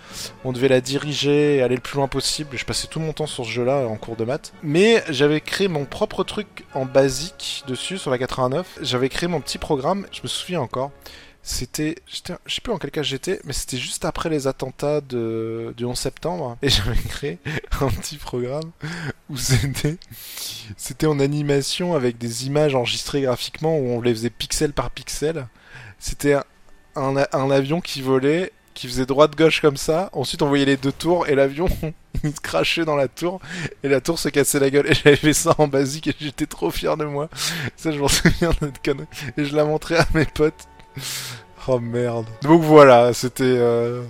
On 0.47 0.53
devait 0.53 0.69
la 0.69 0.81
diriger 0.81 1.57
et 1.57 1.63
aller 1.63 1.75
le 1.75 1.83
plus 1.83 1.97
loin 1.97 2.09
possible. 2.09 2.57
Je 2.57 2.65
passais 2.65 2.87
tout 2.87 3.01
mon 3.01 3.13
temps 3.13 3.27
sur 3.27 3.45
ce 3.45 3.51
jeu-là 3.51 3.87
en 3.87 3.97
cours 3.97 4.17
de 4.17 4.25
maths. 4.25 4.55
Mais 4.63 5.05
j'avais 5.11 5.43
créé 5.43 5.69
mon 5.69 5.85
propre 5.85 6.25
truc 6.25 6.65
en 6.73 6.87
basique 6.87 7.65
dessus 7.67 7.99
sur 7.99 8.11
la 8.11 8.17
89. 8.17 8.79
J'avais 8.81 9.11
créé 9.11 9.29
mon 9.29 9.43
petit 9.43 9.59
programme, 9.59 10.07
je 10.11 10.21
me 10.23 10.29
souviens 10.29 10.63
encore. 10.63 10.91
C'était, 11.45 11.97
je 12.07 12.21
sais 12.47 12.61
plus 12.63 12.73
en 12.73 12.79
quel 12.79 12.93
cas 12.93 13.03
j'étais, 13.03 13.41
mais 13.45 13.53
c'était 13.53 13.77
juste 13.77 14.05
après 14.05 14.29
les 14.29 14.47
attentats 14.47 15.01
de, 15.01 15.75
du 15.77 15.85
11 15.85 15.99
septembre. 15.99 16.57
Et 16.63 16.69
j'avais 16.69 16.95
créé 17.09 17.39
un 17.81 17.89
petit 17.89 18.17
programme 18.17 18.71
où 19.29 19.37
c'était, 19.37 19.97
c'était 20.77 21.07
en 21.07 21.19
animation 21.19 21.95
avec 21.95 22.17
des 22.17 22.47
images 22.47 22.77
enregistrées 22.77 23.23
graphiquement 23.23 23.77
où 23.77 23.89
on 23.89 24.01
les 24.01 24.15
faisait 24.15 24.31
pixel 24.31 24.73
par 24.73 24.93
pixel. 24.93 25.49
C'était 25.99 26.35
un, 26.35 26.45
un, 26.97 27.51
avion 27.51 27.81
qui 27.81 28.03
volait, 28.03 28.53
qui 28.75 28.87
faisait 28.87 29.07
droite-gauche 29.07 29.61
comme 29.61 29.77
ça. 29.77 30.11
Ensuite, 30.13 30.43
on 30.43 30.49
voyait 30.49 30.65
les 30.65 30.77
deux 30.77 30.93
tours 30.93 31.27
et 31.27 31.35
l'avion, 31.35 31.67
il 32.25 32.33
crachait 32.35 32.85
dans 32.85 32.97
la 32.97 33.09
tour 33.09 33.41
et 33.83 33.89
la 33.89 34.01
tour 34.01 34.19
se 34.19 34.29
cassait 34.29 34.61
la 34.61 34.71
gueule. 34.71 34.89
Et 34.89 34.95
j'avais 34.95 35.17
fait 35.17 35.33
ça 35.33 35.57
en 35.59 35.67
basique 35.67 36.07
et 36.07 36.15
j'étais 36.21 36.47
trop 36.47 36.71
fier 36.71 36.97
de 36.97 37.05
moi. 37.05 37.29
Ça, 37.77 37.91
je 37.91 37.99
m'en 37.99 38.09
souviens 38.09 38.51
de 38.61 38.71
connerie. 38.85 39.07
Et 39.37 39.45
je 39.45 39.57
la 39.57 39.65
montrais 39.65 39.99
à 39.99 40.07
mes 40.15 40.25
potes. 40.25 40.69
Oh 41.69 41.79
merde. 41.79 42.27
Donc 42.43 42.63
voilà, 42.63 43.15
c'était 43.15 43.45
euh, 43.45 44.03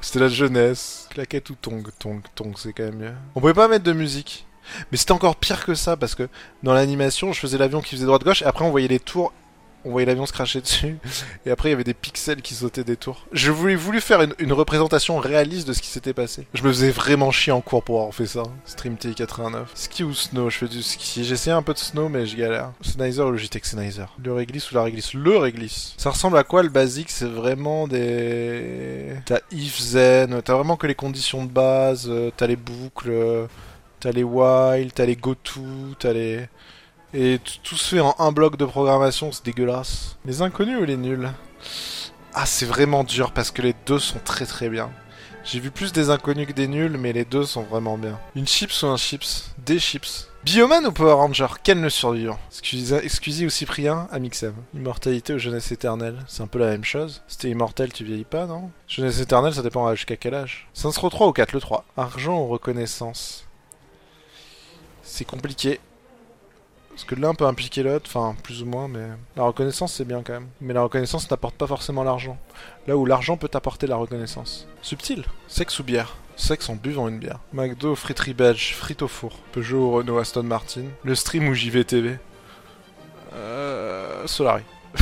c'était 0.00 0.20
la 0.20 0.28
jeunesse. 0.28 1.08
Claquette 1.10 1.50
ou 1.50 1.56
tong, 1.56 1.82
tong, 1.98 2.20
tong, 2.36 2.52
c'est 2.56 2.72
quand 2.72 2.84
même 2.84 2.96
mieux. 2.96 3.12
On 3.34 3.40
pouvait 3.40 3.54
pas 3.54 3.66
mettre 3.66 3.84
de 3.84 3.92
musique. 3.92 4.46
Mais 4.90 4.96
c'était 4.96 5.10
encore 5.10 5.34
pire 5.34 5.64
que 5.64 5.74
ça 5.74 5.96
parce 5.96 6.14
que 6.14 6.28
dans 6.62 6.72
l'animation, 6.72 7.32
je 7.32 7.40
faisais 7.40 7.58
l'avion 7.58 7.80
qui 7.80 7.96
faisait 7.96 8.06
droite-gauche 8.06 8.42
et 8.42 8.44
après 8.44 8.64
on 8.64 8.70
voyait 8.70 8.86
les 8.86 9.00
tours, 9.00 9.32
on 9.84 9.90
voyait 9.90 10.06
l'avion 10.06 10.26
se 10.26 10.32
cracher 10.32 10.60
dessus 10.60 10.98
et 11.46 11.50
après 11.50 11.68
il 11.68 11.72
y 11.72 11.74
avait 11.74 11.84
des 11.84 11.94
pixels 11.94 12.42
qui 12.42 12.54
sautaient 12.54 12.84
des 12.84 12.96
tours. 12.96 13.26
Je 13.32 13.50
voulais 13.50 13.74
voulu 13.74 14.00
faire 14.00 14.22
une, 14.22 14.34
une 14.38 14.52
représentation 14.52 15.18
réaliste 15.18 15.66
de 15.68 15.72
ce 15.72 15.80
qui 15.80 15.88
s'était 15.88 16.12
passé. 16.12 16.46
Je 16.54 16.62
me 16.62 16.68
faisais 16.68 16.90
vraiment 16.90 17.30
chier 17.30 17.52
en 17.52 17.60
cours 17.60 17.82
pour 17.82 18.00
avoir 18.00 18.14
fait 18.14 18.26
ça. 18.26 18.42
Stream 18.64 18.94
TI89. 18.94 19.66
Ski 19.74 20.04
ou 20.04 20.14
snow 20.14 20.50
Je 20.50 20.58
fais 20.58 20.68
du 20.68 20.82
ski. 20.82 21.20
Essayé 21.32 21.54
un 21.54 21.62
peu 21.62 21.72
de 21.72 21.78
snow 21.78 22.08
mais 22.08 22.26
je 22.26 22.36
galère. 22.36 22.72
Sennheiser 22.82 23.22
ou 23.22 23.30
Logitech 23.30 23.64
Sennheiser 23.64 24.04
Le 24.22 24.32
réglisse 24.32 24.70
ou 24.70 24.74
la 24.74 24.82
réglisse? 24.82 25.14
Le 25.14 25.36
réglisse. 25.36 25.94
Ça 25.96 26.10
ressemble 26.10 26.36
à 26.36 26.44
quoi 26.44 26.62
le 26.62 26.68
basique? 26.68 27.10
C'est 27.10 27.28
vraiment 27.28 27.88
des... 27.88 29.12
T'as 29.24 29.40
if 29.50 29.92
then, 29.92 30.42
t'as 30.42 30.54
vraiment 30.54 30.76
que 30.76 30.86
les 30.86 30.94
conditions 30.94 31.44
de 31.44 31.50
base, 31.50 32.06
euh, 32.08 32.30
t'as 32.36 32.46
les 32.46 32.56
boucles, 32.56 33.10
euh, 33.10 33.46
t'as 34.00 34.12
les 34.12 34.24
while, 34.24 34.92
t'as 34.92 35.06
les 35.06 35.16
go 35.16 35.34
to, 35.34 35.62
t'as 35.98 36.12
les... 36.12 36.48
Et 37.14 37.38
tout 37.62 37.76
se 37.76 37.94
fait 37.96 38.00
en 38.00 38.14
un 38.18 38.32
bloc 38.32 38.56
de 38.56 38.64
programmation, 38.64 39.32
c'est 39.32 39.44
dégueulasse. 39.44 40.16
Les 40.24 40.40
inconnus 40.40 40.78
ou 40.80 40.84
les 40.84 40.96
nuls? 40.96 41.30
Ah, 42.32 42.46
c'est 42.46 42.64
vraiment 42.64 43.04
dur 43.04 43.32
parce 43.32 43.50
que 43.50 43.60
les 43.60 43.74
deux 43.86 43.98
sont 43.98 44.20
très 44.24 44.46
très 44.46 44.70
bien. 44.70 44.90
J'ai 45.44 45.60
vu 45.60 45.70
plus 45.70 45.92
des 45.92 46.08
inconnus 46.08 46.46
que 46.46 46.52
des 46.52 46.68
nuls, 46.68 46.96
mais 46.98 47.12
les 47.12 47.26
deux 47.26 47.44
sont 47.44 47.64
vraiment 47.64 47.98
bien. 47.98 48.18
Une 48.34 48.46
chips 48.46 48.82
ou 48.82 48.86
un 48.86 48.96
chips? 48.96 49.50
Des 49.58 49.78
chips. 49.78 50.28
Bioman 50.44 50.86
ou 50.86 50.92
Power 50.92 51.12
Ranger? 51.12 51.48
Quel 51.62 51.80
le 51.82 51.90
survivant? 51.90 52.38
Excusez, 52.50 53.00
excusez 53.04 53.44
ou 53.44 53.50
Cyprien? 53.50 54.08
Amixem. 54.10 54.54
Immortalité 54.74 55.34
ou 55.34 55.38
jeunesse 55.38 55.70
éternelle? 55.70 56.24
C'est 56.28 56.42
un 56.42 56.46
peu 56.46 56.60
la 56.60 56.70
même 56.70 56.84
chose. 56.84 57.22
C'était 57.28 57.50
immortel, 57.50 57.92
tu 57.92 58.04
vieillis 58.04 58.24
pas, 58.24 58.46
non? 58.46 58.70
Jeunesse 58.88 59.20
éternelle, 59.20 59.54
ça 59.54 59.62
dépend 59.62 59.94
jusqu'à 59.94 60.16
quel 60.16 60.34
âge. 60.34 60.68
Saints 60.72 60.92
Row 60.96 61.10
3 61.10 61.26
ou 61.26 61.32
4 61.32 61.52
Le 61.52 61.60
3. 61.60 61.84
Argent 61.96 62.40
ou 62.40 62.46
reconnaissance? 62.46 63.44
C'est 65.02 65.26
compliqué. 65.26 65.78
Parce 66.92 67.04
que 67.04 67.14
l'un 67.14 67.34
peut 67.34 67.46
impliquer 67.46 67.82
l'autre, 67.82 68.04
enfin 68.06 68.36
plus 68.42 68.62
ou 68.62 68.66
moins, 68.66 68.86
mais 68.86 69.06
la 69.36 69.44
reconnaissance 69.44 69.94
c'est 69.94 70.04
bien 70.04 70.22
quand 70.22 70.34
même. 70.34 70.48
Mais 70.60 70.74
la 70.74 70.82
reconnaissance 70.82 71.30
n'apporte 71.30 71.54
pas 71.56 71.66
forcément 71.66 72.04
l'argent. 72.04 72.38
Là 72.86 72.96
où 72.96 73.06
l'argent 73.06 73.36
peut 73.36 73.50
apporter 73.54 73.86
la 73.86 73.96
reconnaissance. 73.96 74.66
Subtil. 74.82 75.24
Sexe 75.48 75.78
ou 75.78 75.84
bière? 75.84 76.16
Sexe 76.36 76.68
en 76.68 76.74
buvant 76.76 77.08
une 77.08 77.18
bière. 77.18 77.38
McDo, 77.52 77.94
friterie 77.94 78.34
belge, 78.34 78.74
frites 78.74 79.02
au 79.02 79.08
four. 79.08 79.32
Peugeot, 79.52 79.90
Renault, 79.92 80.18
Aston 80.18 80.42
Martin. 80.42 80.84
Le 81.02 81.14
stream 81.14 81.48
ou 81.48 81.54
JVTV 81.54 82.18
Euh... 83.34 84.26
Solari. 84.26 84.62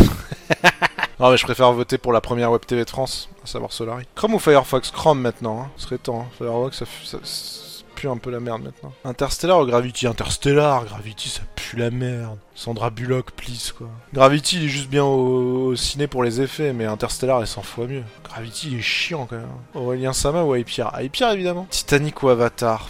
non 1.19 1.31
mais 1.31 1.37
je 1.37 1.45
préfère 1.45 1.73
voter 1.73 1.99
pour 1.99 2.13
la 2.13 2.21
première 2.21 2.53
web 2.53 2.65
TV 2.65 2.85
de 2.85 2.91
France, 2.91 3.29
à 3.43 3.47
savoir 3.47 3.73
Solari. 3.73 4.07
Chrome 4.15 4.35
ou 4.35 4.39
Firefox? 4.39 4.91
Chrome 4.93 5.21
maintenant, 5.21 5.63
hein. 5.63 5.71
Ce 5.77 5.85
serait 5.87 5.99
temps. 5.99 6.21
hein. 6.23 6.29
Firefox 6.39 6.79
ça 6.79 7.19
pue 8.01 8.09
un 8.09 8.17
peu 8.17 8.31
la 8.31 8.41
merde 8.41 8.63
maintenant. 8.63 8.93
Interstellar 9.05 9.61
ou 9.61 9.67
Gravity 9.67 10.07
Interstellar, 10.07 10.87
Gravity 10.87 11.29
ça 11.29 11.43
pue 11.55 11.77
la 11.77 11.91
merde. 11.91 12.39
Sandra 12.55 12.89
Bullock, 12.89 13.33
please 13.33 13.73
quoi. 13.77 13.89
Gravity 14.15 14.57
il 14.57 14.65
est 14.65 14.69
juste 14.69 14.89
bien 14.89 15.05
au, 15.05 15.77
ciné 15.77 16.07
pour 16.07 16.23
les 16.23 16.41
effets, 16.41 16.73
mais 16.73 16.87
Interstellar 16.87 17.41
il 17.41 17.47
100 17.47 17.63
fois 17.63 17.87
mieux. 17.87 18.03
Gravity 18.25 18.69
il 18.73 18.79
est 18.79 18.83
chiant 18.83 19.27
quand 19.27 19.37
même. 19.37 19.49
Aurélien 19.75 20.15
Sama 20.15 20.45
ou 20.45 20.55
Aipir 20.55 20.91
Aipir 20.99 21.31
évidemment. 21.31 21.67
Titanic 21.69 22.23
ou 22.23 22.31
Avatar? 22.31 22.89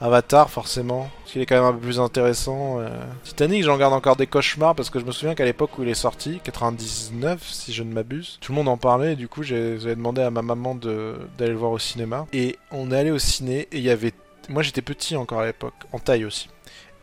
Avatar 0.00 0.50
forcément, 0.50 1.08
parce 1.20 1.32
qu'il 1.32 1.40
est 1.42 1.46
quand 1.46 1.54
même 1.54 1.64
un 1.64 1.72
peu 1.72 1.78
plus 1.78 2.00
intéressant. 2.00 2.80
euh. 2.80 2.88
Titanic 3.22 3.62
j'en 3.62 3.78
garde 3.78 3.94
encore 3.94 4.16
des 4.16 4.26
cauchemars 4.26 4.74
parce 4.74 4.90
que 4.90 4.98
je 5.00 5.04
me 5.04 5.12
souviens 5.12 5.34
qu'à 5.34 5.44
l'époque 5.44 5.78
où 5.78 5.82
il 5.82 5.88
est 5.88 5.94
sorti, 5.94 6.40
99 6.42 7.40
si 7.42 7.72
je 7.72 7.82
ne 7.82 7.92
m'abuse, 7.92 8.38
tout 8.40 8.52
le 8.52 8.56
monde 8.56 8.68
en 8.68 8.76
parlait 8.76 9.12
et 9.12 9.16
du 9.16 9.28
coup 9.28 9.42
j'avais 9.42 9.94
demandé 9.94 10.22
à 10.22 10.30
ma 10.30 10.42
maman 10.42 10.74
d'aller 10.74 11.52
le 11.52 11.54
voir 11.54 11.70
au 11.70 11.78
cinéma. 11.78 12.26
Et 12.32 12.58
on 12.70 12.90
est 12.90 12.96
allé 12.96 13.10
au 13.10 13.18
ciné 13.18 13.68
et 13.72 13.78
il 13.78 13.82
y 13.82 13.90
avait... 13.90 14.12
Moi 14.48 14.62
j'étais 14.62 14.82
petit 14.82 15.16
encore 15.16 15.40
à 15.40 15.46
l'époque, 15.46 15.74
en 15.92 15.98
taille 15.98 16.24
aussi. 16.24 16.48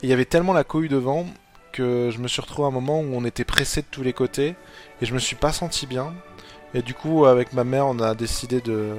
Et 0.02 0.08
il 0.08 0.10
y 0.10 0.14
avait 0.14 0.26
tellement 0.26 0.54
la 0.54 0.64
cohue 0.64 0.90
devant 0.90 1.26
que 1.72 2.10
je 2.12 2.20
me 2.20 2.28
suis 2.28 2.42
retrouvé 2.42 2.66
à 2.66 2.68
un 2.68 2.72
moment 2.72 3.00
où 3.00 3.10
on 3.14 3.24
était 3.26 3.46
pressé 3.46 3.82
de 3.82 3.88
tous 3.90 4.04
les 4.04 4.14
côtés 4.14 4.56
et 5.02 5.06
je 5.06 5.14
me 5.14 5.20
suis 5.20 5.36
pas 5.36 5.52
senti 5.52 5.88
bien. 5.88 6.14
Et 6.74 6.82
du 6.82 6.94
coup, 6.94 7.26
avec 7.26 7.54
ma 7.54 7.64
mère, 7.64 7.88
on 7.88 8.00
a 8.00 8.16
décidé 8.16 8.62
de, 8.62 8.96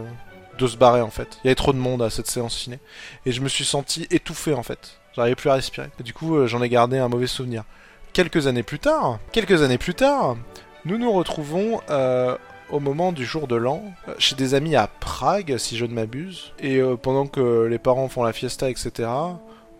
de 0.58 0.66
se 0.66 0.76
barrer 0.76 1.00
en 1.00 1.10
fait. 1.10 1.38
Il 1.42 1.46
y 1.46 1.48
avait 1.48 1.54
trop 1.54 1.72
de 1.72 1.78
monde 1.78 2.02
à 2.02 2.10
cette 2.10 2.26
séance 2.26 2.56
ciné. 2.56 2.78
Et 3.26 3.32
je 3.32 3.40
me 3.40 3.48
suis 3.48 3.64
senti 3.64 4.06
étouffé 4.10 4.54
en 4.54 4.62
fait. 4.62 4.98
J'arrivais 5.14 5.34
plus 5.34 5.50
à 5.50 5.54
respirer. 5.54 5.88
Et 6.00 6.02
du 6.02 6.14
coup, 6.14 6.36
euh, 6.36 6.46
j'en 6.46 6.62
ai 6.62 6.68
gardé 6.68 6.98
un 6.98 7.08
mauvais 7.08 7.26
souvenir. 7.26 7.64
Quelques 8.12 8.46
années 8.46 8.62
plus 8.62 8.78
tard, 8.78 9.18
quelques 9.32 9.62
années 9.62 9.78
plus 9.78 9.94
tard, 9.94 10.36
nous 10.84 10.98
nous 10.98 11.12
retrouvons 11.12 11.80
euh, 11.90 12.36
au 12.70 12.80
moment 12.80 13.12
du 13.12 13.24
jour 13.24 13.46
de 13.46 13.56
l'an 13.56 13.82
euh, 14.08 14.14
chez 14.18 14.34
des 14.34 14.54
amis 14.54 14.76
à 14.76 14.86
Prague, 14.86 15.56
si 15.58 15.76
je 15.76 15.86
ne 15.86 15.94
m'abuse. 15.94 16.52
Et 16.60 16.80
pendant 17.02 17.26
que 17.26 17.66
les 17.66 17.78
parents 17.78 18.08
font 18.08 18.22
la 18.22 18.32
fiesta, 18.32 18.70
etc. 18.70 19.08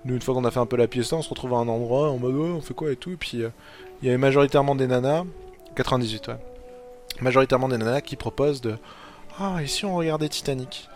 Nous, 0.04 0.14
une 0.14 0.20
fois 0.20 0.34
qu'on 0.34 0.44
a 0.44 0.50
fait 0.50 0.60
un 0.60 0.66
peu 0.66 0.76
la 0.76 0.88
fiesta, 0.88 1.16
on 1.16 1.22
se 1.22 1.28
retrouve 1.28 1.54
à 1.54 1.58
un 1.58 1.68
endroit 1.68 2.10
en 2.10 2.18
mode 2.18 2.34
ouais, 2.34 2.50
on 2.50 2.60
fait 2.60 2.74
quoi 2.74 2.90
et 2.90 2.96
tout. 2.96 3.12
Et 3.12 3.16
puis 3.16 3.42
il 4.02 4.06
y 4.06 4.08
avait 4.08 4.18
majoritairement 4.18 4.74
des 4.74 4.86
nanas, 4.86 5.24
98 5.76 6.28
ouais, 6.28 6.36
majoritairement 7.20 7.68
des 7.68 7.78
nanas 7.78 8.00
qui 8.00 8.16
proposent 8.16 8.60
de 8.60 8.76
ah 9.38 9.62
ici 9.62 9.84
on 9.84 9.96
regardait 9.96 10.28
Titanic. 10.28 10.88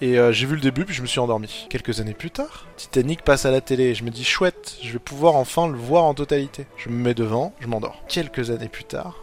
Et 0.00 0.18
euh, 0.18 0.32
j'ai 0.32 0.46
vu 0.46 0.56
le 0.56 0.60
début 0.60 0.84
puis 0.84 0.94
je 0.94 1.02
me 1.02 1.06
suis 1.06 1.20
endormi. 1.20 1.66
Quelques 1.70 2.00
années 2.00 2.14
plus 2.14 2.30
tard, 2.30 2.66
Titanic 2.76 3.22
passe 3.22 3.46
à 3.46 3.50
la 3.50 3.60
télé 3.60 3.84
et 3.84 3.94
je 3.94 4.02
me 4.02 4.10
dis 4.10 4.24
chouette, 4.24 4.76
je 4.82 4.92
vais 4.92 4.98
pouvoir 4.98 5.36
enfin 5.36 5.68
le 5.68 5.76
voir 5.76 6.04
en 6.04 6.14
totalité. 6.14 6.66
Je 6.76 6.88
me 6.88 6.96
mets 6.96 7.14
devant, 7.14 7.54
je 7.60 7.68
m'endors. 7.68 8.02
Quelques 8.08 8.50
années 8.50 8.68
plus 8.68 8.84
tard, 8.84 9.16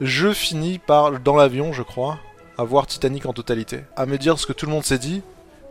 je 0.00 0.32
finis 0.32 0.78
par 0.78 1.18
dans 1.18 1.34
l'avion, 1.34 1.72
je 1.72 1.82
crois, 1.82 2.18
à 2.56 2.64
voir 2.64 2.86
Titanic 2.86 3.26
en 3.26 3.32
totalité. 3.32 3.80
À 3.96 4.06
me 4.06 4.16
dire 4.16 4.38
ce 4.38 4.46
que 4.46 4.52
tout 4.52 4.66
le 4.66 4.72
monde 4.72 4.84
s'est 4.84 4.98
dit. 4.98 5.22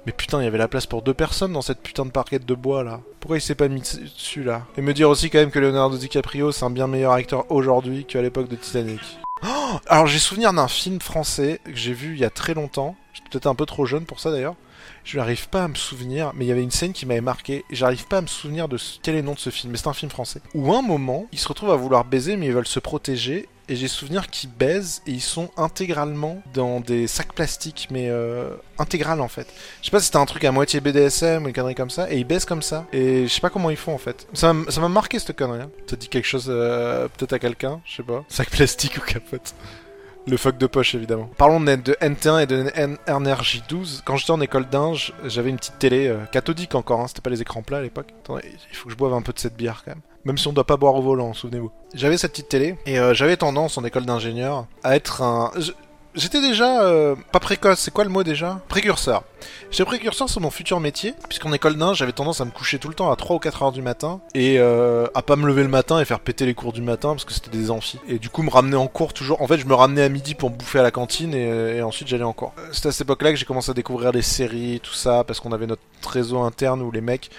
Mais 0.05 0.12
putain, 0.12 0.41
il 0.41 0.46
y 0.46 0.48
avait 0.48 0.58
la 0.58 0.67
place 0.67 0.88
pour 0.88 1.03
deux 1.03 1.13
personnes 1.13 1.53
dans 1.53 1.62
cette 1.62 1.79
putain 1.79 2.05
de 2.05 2.10
parquette 2.10 2.46
de 2.46 2.55
bois 2.55 2.84
là. 2.84 3.01
Pourquoi 3.20 3.38
il 3.38 3.41
s'est 3.41 3.55
pas 3.55 3.67
mis 3.67 3.81
dessus 3.81 4.43
là? 4.43 4.63
Et 4.75 4.81
me 4.81 4.93
dire 4.93 5.10
aussi 5.10 5.29
quand 5.29 5.38
même 5.38 5.51
que 5.51 5.60
Leonardo 5.60 5.96
DiCaprio 5.96 6.51
c'est 6.51 6.65
un 6.65 6.72
bien 6.72 6.88
meilleur 6.88 7.12
acteur 7.13 7.46
aujourd'hui 7.51 8.05
qu'à 8.05 8.22
l'époque 8.22 8.50
de 8.50 8.55
Titanic. 8.55 9.00
Oh 9.43 9.79
Alors 9.88 10.07
j'ai 10.07 10.19
souvenir 10.19 10.53
d'un 10.53 10.67
film 10.67 11.00
français 11.01 11.60
que 11.65 11.75
j'ai 11.75 11.93
vu 11.93 12.13
il 12.13 12.19
y 12.19 12.25
a 12.25 12.29
très 12.29 12.53
longtemps. 12.53 12.95
J'étais 13.13 13.29
peut-être 13.29 13.48
un 13.48 13.55
peu 13.55 13.65
trop 13.65 13.86
jeune 13.86 14.05
pour 14.05 14.19
ça 14.19 14.31
d'ailleurs. 14.31 14.55
Je 15.03 15.17
n'arrive 15.17 15.50
pas 15.50 15.63
à 15.63 15.67
me 15.67 15.75
souvenir, 15.75 16.31
mais 16.36 16.45
il 16.45 16.48
y 16.48 16.51
avait 16.51 16.63
une 16.63 16.71
scène 16.71 16.93
qui 16.93 17.05
m'avait 17.05 17.21
marqué. 17.21 17.65
J'arrive 17.71 18.05
pas 18.07 18.17
à 18.17 18.21
me 18.21 18.27
souvenir 18.27 18.67
de 18.67 18.77
ce- 18.77 19.00
quel 19.01 19.15
est 19.15 19.19
le 19.21 19.25
nom 19.25 19.33
de 19.33 19.39
ce 19.39 19.50
film, 19.50 19.71
mais 19.71 19.77
c'est 19.77 19.88
un 19.88 19.93
film 19.93 20.12
français. 20.12 20.41
Où 20.53 20.74
un 20.74 20.81
moment, 20.83 21.25
ils 21.31 21.39
se 21.39 21.48
retrouvent 21.48 21.71
à 21.71 21.75
vouloir 21.75 22.05
baiser, 22.05 22.38
mais 22.38 22.48
ils 22.48 22.53
veulent 22.53 22.67
se 22.67 22.79
protéger. 22.79 23.48
Et 23.70 23.75
j'ai 23.75 23.88
souvenir 23.88 24.30
qu'ils 24.30 24.50
baisent 24.50 25.01
et 25.08 25.12
ils 25.12 25.22
sont 25.22 25.50
intégralement 25.58 26.41
dans 26.53 26.80
des 26.80 27.08
sacs 27.08 27.34
plastiques, 27.34 27.88
mais 27.91 28.08
euh, 28.10 28.56
intégral 28.77 29.22
en 29.22 29.27
fait. 29.27 29.48
Je 29.82 29.86
sais 29.86 29.91
pas 29.91 30.00
si 30.00 30.08
c'était 30.08 30.18
un 30.18 30.25
truc 30.25 30.44
à 30.44 30.51
moitié 30.51 30.80
BDSM 30.82 31.44
ou 31.44 31.48
une 31.48 31.53
connerie 31.53 31.75
comme 31.75 31.89
ça, 31.89 32.12
et 32.12 32.18
ils 32.18 32.25
baissent 32.25 32.46
comme 32.46 32.62
ça. 32.62 32.86
Et 32.91 33.27
je 33.27 33.34
sais 33.34 33.41
pas 33.41 33.50
comment 33.50 33.70
ils 33.70 33.77
font 33.77 33.94
en 33.94 33.98
fait. 33.98 34.27
Ça 34.34 34.53
m'a 34.53 34.89
marqué 34.89 35.20
cette 35.20 35.38
connerie. 35.38 35.62
Hein. 35.62 35.70
Ça 35.88 35.96
dit 35.96 36.08
quelque 36.08 36.27
chose 36.27 36.48
euh, 36.50 37.08
peut-être 37.18 37.34
à 37.34 37.39
quelqu'un, 37.39 37.82
je 37.86 37.98
sais 37.98 38.03
pas. 38.03 38.24
Sac 38.30 38.50
plastique 38.50 38.98
ou 38.98 39.01
capote. 39.01 39.53
Le 40.27 40.38
fuck 40.38 40.58
de 40.58 40.68
poche, 40.68 40.94
évidemment. 40.94 41.30
Parlons 41.38 41.60
de, 41.60 41.75
de 41.75 41.94
N1 41.94 42.44
et 42.44 42.46
de 42.46 42.63
NRJ12. 43.08 44.01
Quand 44.06 44.18
j'étais 44.18 44.32
en 44.32 44.39
école 44.39 44.70
d'Inge, 44.70 45.13
j'avais 45.25 45.50
une 45.50 45.58
petite 45.58 45.80
télé 45.80 46.08
euh, 46.08 46.25
cathodique 46.25 46.75
encore, 46.75 47.01
hein, 47.01 47.08
c'était 47.08 47.22
pas 47.22 47.32
les 47.32 47.41
écrans 47.41 47.63
plats 47.63 47.80
à 47.80 47.82
l'époque. 47.82 48.13
Attendez, 48.20 48.44
il 48.70 48.75
faut 48.75 48.86
que 48.86 48.91
je 48.91 48.98
boive 48.98 49.13
un 49.13 49.24
peu 49.24 49.34
de 49.34 49.39
cette 49.39 49.56
bière 49.56 49.82
quand 49.84 49.91
même. 49.91 50.01
Même 50.25 50.37
si 50.37 50.47
on 50.47 50.53
doit 50.53 50.65
pas 50.65 50.77
boire 50.77 50.95
au 50.95 51.01
volant, 51.01 51.33
souvenez-vous. 51.33 51.71
J'avais 51.93 52.17
cette 52.17 52.31
petite 52.31 52.49
télé, 52.49 52.75
et 52.85 52.99
euh, 52.99 53.13
j'avais 53.13 53.37
tendance 53.37 53.77
en 53.77 53.83
école 53.83 54.05
d'ingénieur 54.05 54.65
à 54.83 54.95
être 54.95 55.21
un... 55.21 55.51
J'étais 56.13 56.41
déjà 56.41 56.83
euh, 56.83 57.15
pas 57.31 57.39
précoce, 57.39 57.79
c'est 57.79 57.91
quoi 57.91 58.03
le 58.03 58.09
mot 58.09 58.21
déjà? 58.21 58.59
Précurseur. 58.67 59.23
J'étais 59.71 59.85
précurseur 59.85 60.27
sur 60.27 60.41
mon 60.41 60.49
futur 60.51 60.81
métier, 60.81 61.13
puisqu'en 61.29 61.53
école 61.53 61.77
d'Inge, 61.77 61.97
j'avais 61.97 62.11
tendance 62.11 62.41
à 62.41 62.45
me 62.45 62.51
coucher 62.51 62.79
tout 62.79 62.89
le 62.89 62.93
temps 62.93 63.09
à 63.09 63.15
3 63.15 63.37
ou 63.37 63.39
4 63.39 63.63
heures 63.63 63.71
du 63.71 63.81
matin, 63.81 64.19
et 64.35 64.59
euh, 64.59 65.07
à 65.15 65.21
pas 65.21 65.37
me 65.37 65.47
lever 65.47 65.63
le 65.63 65.69
matin 65.69 66.01
et 66.01 66.05
faire 66.05 66.19
péter 66.19 66.45
les 66.45 66.53
cours 66.53 66.73
du 66.73 66.81
matin, 66.81 67.11
parce 67.11 67.23
que 67.23 67.31
c'était 67.31 67.49
des 67.49 67.71
amphis. 67.71 67.97
Et 68.09 68.19
du 68.19 68.29
coup, 68.29 68.43
me 68.43 68.49
ramener 68.49 68.75
en 68.75 68.87
cours 68.87 69.13
toujours. 69.13 69.41
En 69.41 69.47
fait, 69.47 69.57
je 69.57 69.65
me 69.65 69.73
ramenais 69.73 70.03
à 70.03 70.09
midi 70.09 70.35
pour 70.35 70.51
me 70.51 70.57
bouffer 70.57 70.79
à 70.79 70.83
la 70.83 70.91
cantine, 70.91 71.33
et, 71.33 71.49
euh, 71.49 71.77
et 71.77 71.81
ensuite 71.81 72.09
j'allais 72.09 72.25
en 72.25 72.33
cours. 72.33 72.51
Euh, 72.59 72.67
C'était 72.73 72.89
à 72.89 72.91
cette 72.91 73.07
époque-là 73.07 73.31
que 73.31 73.37
j'ai 73.37 73.45
commencé 73.45 73.71
à 73.71 73.73
découvrir 73.73 74.11
les 74.11 74.21
séries, 74.21 74.81
tout 74.83 74.93
ça, 74.93 75.23
parce 75.23 75.39
qu'on 75.39 75.53
avait 75.53 75.65
notre 75.65 75.81
réseau 76.05 76.41
interne 76.41 76.81
où 76.81 76.91
les 76.91 76.99
mecs 77.01 77.31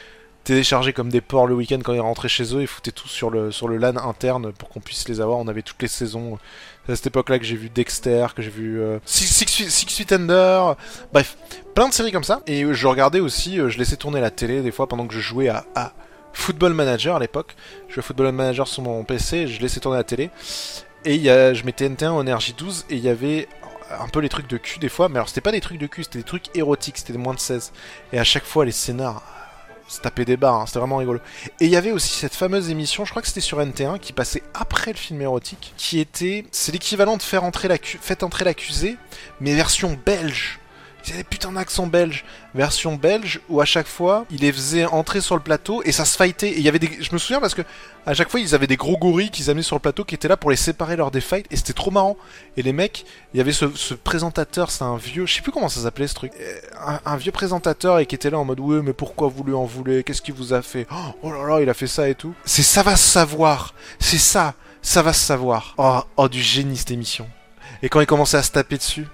téléchargeaient 0.44 0.92
comme 0.92 1.08
des 1.08 1.20
porcs 1.20 1.46
le 1.46 1.54
week-end 1.54 1.78
quand 1.84 1.92
ils 1.92 2.00
rentraient 2.00 2.28
chez 2.28 2.54
eux 2.54 2.62
et 2.62 2.66
foutaient 2.66 2.92
tout 2.92 3.08
sur 3.08 3.30
le, 3.30 3.50
sur 3.50 3.68
le 3.68 3.76
LAN 3.76 3.96
interne 3.96 4.52
pour 4.52 4.68
qu'on 4.68 4.80
puisse 4.80 5.08
les 5.08 5.20
avoir. 5.20 5.38
On 5.38 5.48
avait 5.48 5.62
toutes 5.62 5.80
les 5.82 5.88
saisons. 5.88 6.38
C'est 6.86 6.92
à 6.92 6.96
cette 6.96 7.06
époque-là 7.08 7.38
que 7.38 7.44
j'ai 7.44 7.56
vu 7.56 7.70
Dexter, 7.70 8.26
que 8.34 8.42
j'ai 8.42 8.50
vu 8.50 8.80
euh, 8.80 8.98
Six, 9.04 9.26
Six, 9.26 9.84
Feet- 9.86 10.12
Under, 10.12 10.76
bref, 11.12 11.36
plein 11.74 11.88
de 11.88 11.94
séries 11.94 12.12
comme 12.12 12.24
ça. 12.24 12.42
Et 12.46 12.64
euh, 12.64 12.72
je 12.72 12.86
regardais 12.86 13.20
aussi, 13.20 13.60
euh, 13.60 13.68
je 13.68 13.78
laissais 13.78 13.96
tourner 13.96 14.20
la 14.20 14.30
télé 14.30 14.62
des 14.62 14.72
fois 14.72 14.88
pendant 14.88 15.06
que 15.06 15.14
je 15.14 15.20
jouais 15.20 15.48
à, 15.48 15.92
Football 16.34 16.72
Manager 16.72 17.16
à 17.16 17.18
l'époque. 17.18 17.54
Je 17.88 17.94
jouais 17.94 18.02
Football 18.02 18.32
Manager 18.32 18.66
sur 18.66 18.82
mon 18.82 19.04
PC, 19.04 19.46
je 19.46 19.60
laissais 19.60 19.80
tourner 19.80 19.98
la 19.98 20.04
télé. 20.04 20.30
Et 21.04 21.24
je 21.24 21.64
mettais 21.66 21.88
NT1 21.88 22.08
en 22.08 22.24
RJ12 22.24 22.84
et 22.88 22.94
il 22.94 23.00
y 23.04 23.10
avait 23.10 23.48
un 23.90 24.08
peu 24.08 24.20
les 24.20 24.30
trucs 24.30 24.48
de 24.48 24.56
cul 24.56 24.78
des 24.78 24.88
fois, 24.88 25.10
mais 25.10 25.16
alors 25.16 25.28
c'était 25.28 25.42
pas 25.42 25.52
des 25.52 25.60
trucs 25.60 25.76
de 25.76 25.86
cul, 25.86 26.04
c'était 26.04 26.20
des 26.20 26.24
trucs 26.24 26.56
érotiques, 26.56 26.96
c'était 26.96 27.12
des 27.12 27.18
moins 27.18 27.34
de 27.34 27.38
16. 27.38 27.72
Et 28.14 28.18
à 28.18 28.24
chaque 28.24 28.44
fois, 28.44 28.64
les 28.64 28.72
scénars 28.72 29.22
se 29.92 30.00
tapaient 30.00 30.24
des 30.24 30.36
barres, 30.36 30.60
hein, 30.60 30.66
c'était 30.66 30.78
vraiment 30.78 30.96
rigolo. 30.96 31.20
Et 31.60 31.66
il 31.66 31.70
y 31.70 31.76
avait 31.76 31.92
aussi 31.92 32.14
cette 32.14 32.34
fameuse 32.34 32.70
émission, 32.70 33.04
je 33.04 33.10
crois 33.10 33.22
que 33.22 33.28
c'était 33.28 33.40
sur 33.40 33.60
NT1, 33.60 33.98
qui 33.98 34.12
passait 34.12 34.42
après 34.54 34.92
le 34.92 34.98
film 34.98 35.20
érotique, 35.20 35.74
qui 35.76 36.00
était, 36.00 36.44
c'est 36.50 36.72
l'équivalent 36.72 37.16
de 37.16 37.22
faire 37.22 37.44
entrer 37.44 37.68
l'accusé, 37.68 38.96
mais 39.40 39.54
version 39.54 39.98
belge. 40.04 40.58
Ils 41.06 41.14
avaient 41.14 41.24
putain 41.24 41.52
d'accent 41.52 41.86
belge, 41.86 42.24
version 42.54 42.94
belge 42.94 43.40
où 43.48 43.60
à 43.60 43.64
chaque 43.64 43.86
fois 43.86 44.24
il 44.30 44.40
les 44.40 44.52
faisait 44.52 44.84
entrer 44.86 45.20
sur 45.20 45.34
le 45.34 45.42
plateau 45.42 45.82
et 45.84 45.92
ça 45.92 46.04
se 46.04 46.16
fightait. 46.16 46.50
Et 46.50 46.58
il 46.58 46.62
y 46.62 46.68
avait 46.68 46.78
des, 46.78 46.90
je 47.00 47.12
me 47.12 47.18
souviens 47.18 47.40
parce 47.40 47.54
que 47.54 47.62
à 48.06 48.14
chaque 48.14 48.28
fois 48.28 48.40
ils 48.40 48.54
avaient 48.54 48.66
des 48.66 48.76
gros 48.76 48.96
gorilles 48.96 49.30
qu'ils 49.30 49.50
amenaient 49.50 49.62
sur 49.62 49.76
le 49.76 49.80
plateau 49.80 50.04
qui 50.04 50.14
étaient 50.14 50.28
là 50.28 50.36
pour 50.36 50.50
les 50.50 50.56
séparer 50.56 50.96
lors 50.96 51.10
des 51.10 51.20
fights 51.20 51.46
et 51.50 51.56
c'était 51.56 51.72
trop 51.72 51.90
marrant. 51.90 52.16
Et 52.56 52.62
les 52.62 52.72
mecs, 52.72 53.04
il 53.34 53.38
y 53.38 53.40
avait 53.40 53.52
ce, 53.52 53.94
présentateur, 53.94 54.70
c'est 54.70 54.84
un 54.84 54.96
vieux, 54.96 55.26
je 55.26 55.34
sais 55.34 55.42
plus 55.42 55.52
comment 55.52 55.68
ça 55.68 55.80
s'appelait 55.80 56.06
ce 56.06 56.14
truc, 56.14 56.32
Euh, 56.40 56.98
un, 57.04 57.16
vieux 57.16 57.32
présentateur 57.32 57.98
et 57.98 58.06
qui 58.06 58.14
était 58.14 58.30
là 58.30 58.38
en 58.38 58.44
mode 58.44 58.60
ouais 58.60 58.82
mais 58.82 58.92
pourquoi 58.92 59.28
vous 59.28 59.44
lui 59.44 59.54
en 59.54 59.64
voulez, 59.64 60.02
qu'est-ce 60.02 60.22
qu'il 60.22 60.34
vous 60.34 60.52
a 60.52 60.62
fait, 60.62 60.86
oh 61.22 61.32
là 61.32 61.46
là 61.46 61.60
il 61.62 61.68
a 61.68 61.74
fait 61.74 61.86
ça 61.86 62.08
et 62.08 62.14
tout. 62.14 62.34
C'est 62.44 62.62
ça 62.62 62.82
va 62.82 62.96
se 62.96 63.08
savoir, 63.08 63.74
c'est 63.98 64.18
ça, 64.18 64.54
ça 64.82 65.02
va 65.02 65.12
se 65.12 65.24
savoir. 65.24 65.74
Oh, 65.78 66.00
oh 66.16 66.28
du 66.28 66.40
génie 66.40 66.76
cette 66.76 66.90
émission. 66.90 67.28
Et 67.82 67.88
quand 67.88 68.00
il 68.00 68.06
commençait 68.06 68.36
à 68.36 68.42
se 68.42 68.50
taper 68.50 68.78
dessus. 68.78 69.06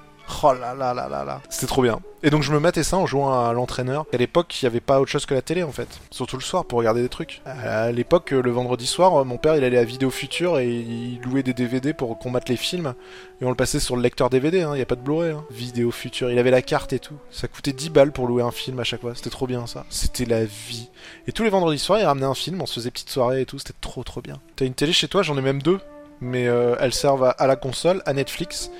Oh 0.42 0.52
là 0.52 0.74
là 0.74 0.94
là 0.94 1.08
là 1.08 1.24
là. 1.24 1.40
C'était 1.48 1.66
trop 1.66 1.82
bien. 1.82 2.00
Et 2.22 2.30
donc 2.30 2.42
je 2.42 2.52
me 2.52 2.58
matais 2.58 2.82
ça 2.82 2.96
en 2.96 3.06
jouant 3.06 3.46
à 3.46 3.52
l'entraîneur. 3.52 4.06
À 4.12 4.16
l'époque, 4.16 4.60
il 4.60 4.64
n'y 4.64 4.66
avait 4.68 4.80
pas 4.80 5.00
autre 5.00 5.10
chose 5.10 5.26
que 5.26 5.34
la 5.34 5.42
télé 5.42 5.62
en 5.62 5.72
fait. 5.72 5.88
Surtout 6.10 6.36
le 6.36 6.42
soir 6.42 6.64
pour 6.64 6.78
regarder 6.78 7.02
des 7.02 7.08
trucs. 7.08 7.42
À 7.44 7.92
l'époque, 7.92 8.32
euh, 8.32 8.42
le 8.42 8.50
vendredi 8.50 8.86
soir, 8.86 9.14
euh, 9.20 9.24
mon 9.24 9.36
père 9.36 9.56
il 9.56 9.64
allait 9.64 9.78
à 9.78 9.84
Vidéo 9.84 10.10
Future 10.10 10.58
et 10.58 10.68
il 10.68 11.20
louait 11.22 11.42
des 11.42 11.54
DVD 11.54 11.92
pour 11.92 12.18
qu'on 12.18 12.30
mate 12.30 12.48
les 12.48 12.56
films. 12.56 12.94
Et 13.40 13.44
on 13.44 13.50
le 13.50 13.54
passait 13.54 13.80
sur 13.80 13.96
le 13.96 14.02
lecteur 14.02 14.30
DVD, 14.30 14.58
il 14.58 14.68
n'y 14.74 14.80
a 14.80 14.86
pas 14.86 14.96
de 14.96 15.00
Blu-ray. 15.00 15.32
Hein. 15.32 15.44
Vidéo 15.50 15.90
Future, 15.90 16.30
il 16.30 16.38
avait 16.38 16.50
la 16.50 16.62
carte 16.62 16.92
et 16.92 16.98
tout. 16.98 17.16
Ça 17.30 17.48
coûtait 17.48 17.72
10 17.72 17.90
balles 17.90 18.12
pour 18.12 18.26
louer 18.26 18.42
un 18.42 18.50
film 18.50 18.80
à 18.80 18.84
chaque 18.84 19.00
fois. 19.00 19.14
C'était 19.14 19.30
trop 19.30 19.46
bien 19.46 19.66
ça. 19.66 19.84
C'était 19.90 20.24
la 20.24 20.44
vie. 20.44 20.88
Et 21.26 21.32
tous 21.32 21.44
les 21.44 21.50
vendredis 21.50 21.78
soirs, 21.78 22.00
il 22.00 22.04
ramenait 22.04 22.26
un 22.26 22.34
film, 22.34 22.60
on 22.60 22.66
se 22.66 22.74
faisait 22.74 22.90
petite 22.90 23.10
soirée 23.10 23.42
et 23.42 23.46
tout. 23.46 23.58
C'était 23.58 23.74
trop 23.80 24.02
trop 24.02 24.20
bien. 24.20 24.40
T'as 24.56 24.66
une 24.66 24.74
télé 24.74 24.92
chez 24.92 25.08
toi, 25.08 25.22
j'en 25.22 25.36
ai 25.36 25.42
même 25.42 25.62
deux. 25.62 25.78
Mais 26.20 26.48
euh, 26.48 26.74
elles 26.80 26.94
servent 26.94 27.34
à, 27.36 27.46
la 27.46 27.56
console, 27.56 28.02
à 28.06 28.12
Netflix 28.12 28.70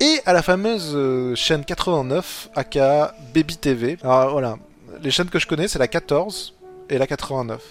et 0.00 0.20
à 0.26 0.32
la 0.32 0.42
fameuse 0.42 0.92
euh, 0.94 1.34
chaîne 1.34 1.64
89, 1.64 2.50
aka 2.56 3.14
Baby 3.34 3.56
TV. 3.56 3.98
Alors 4.02 4.32
voilà, 4.32 4.56
les 5.02 5.10
chaînes 5.10 5.28
que 5.28 5.38
je 5.38 5.46
connais, 5.46 5.68
c'est 5.68 5.78
la 5.78 5.88
14 5.88 6.54
et 6.88 6.98
la 6.98 7.06
89. 7.06 7.62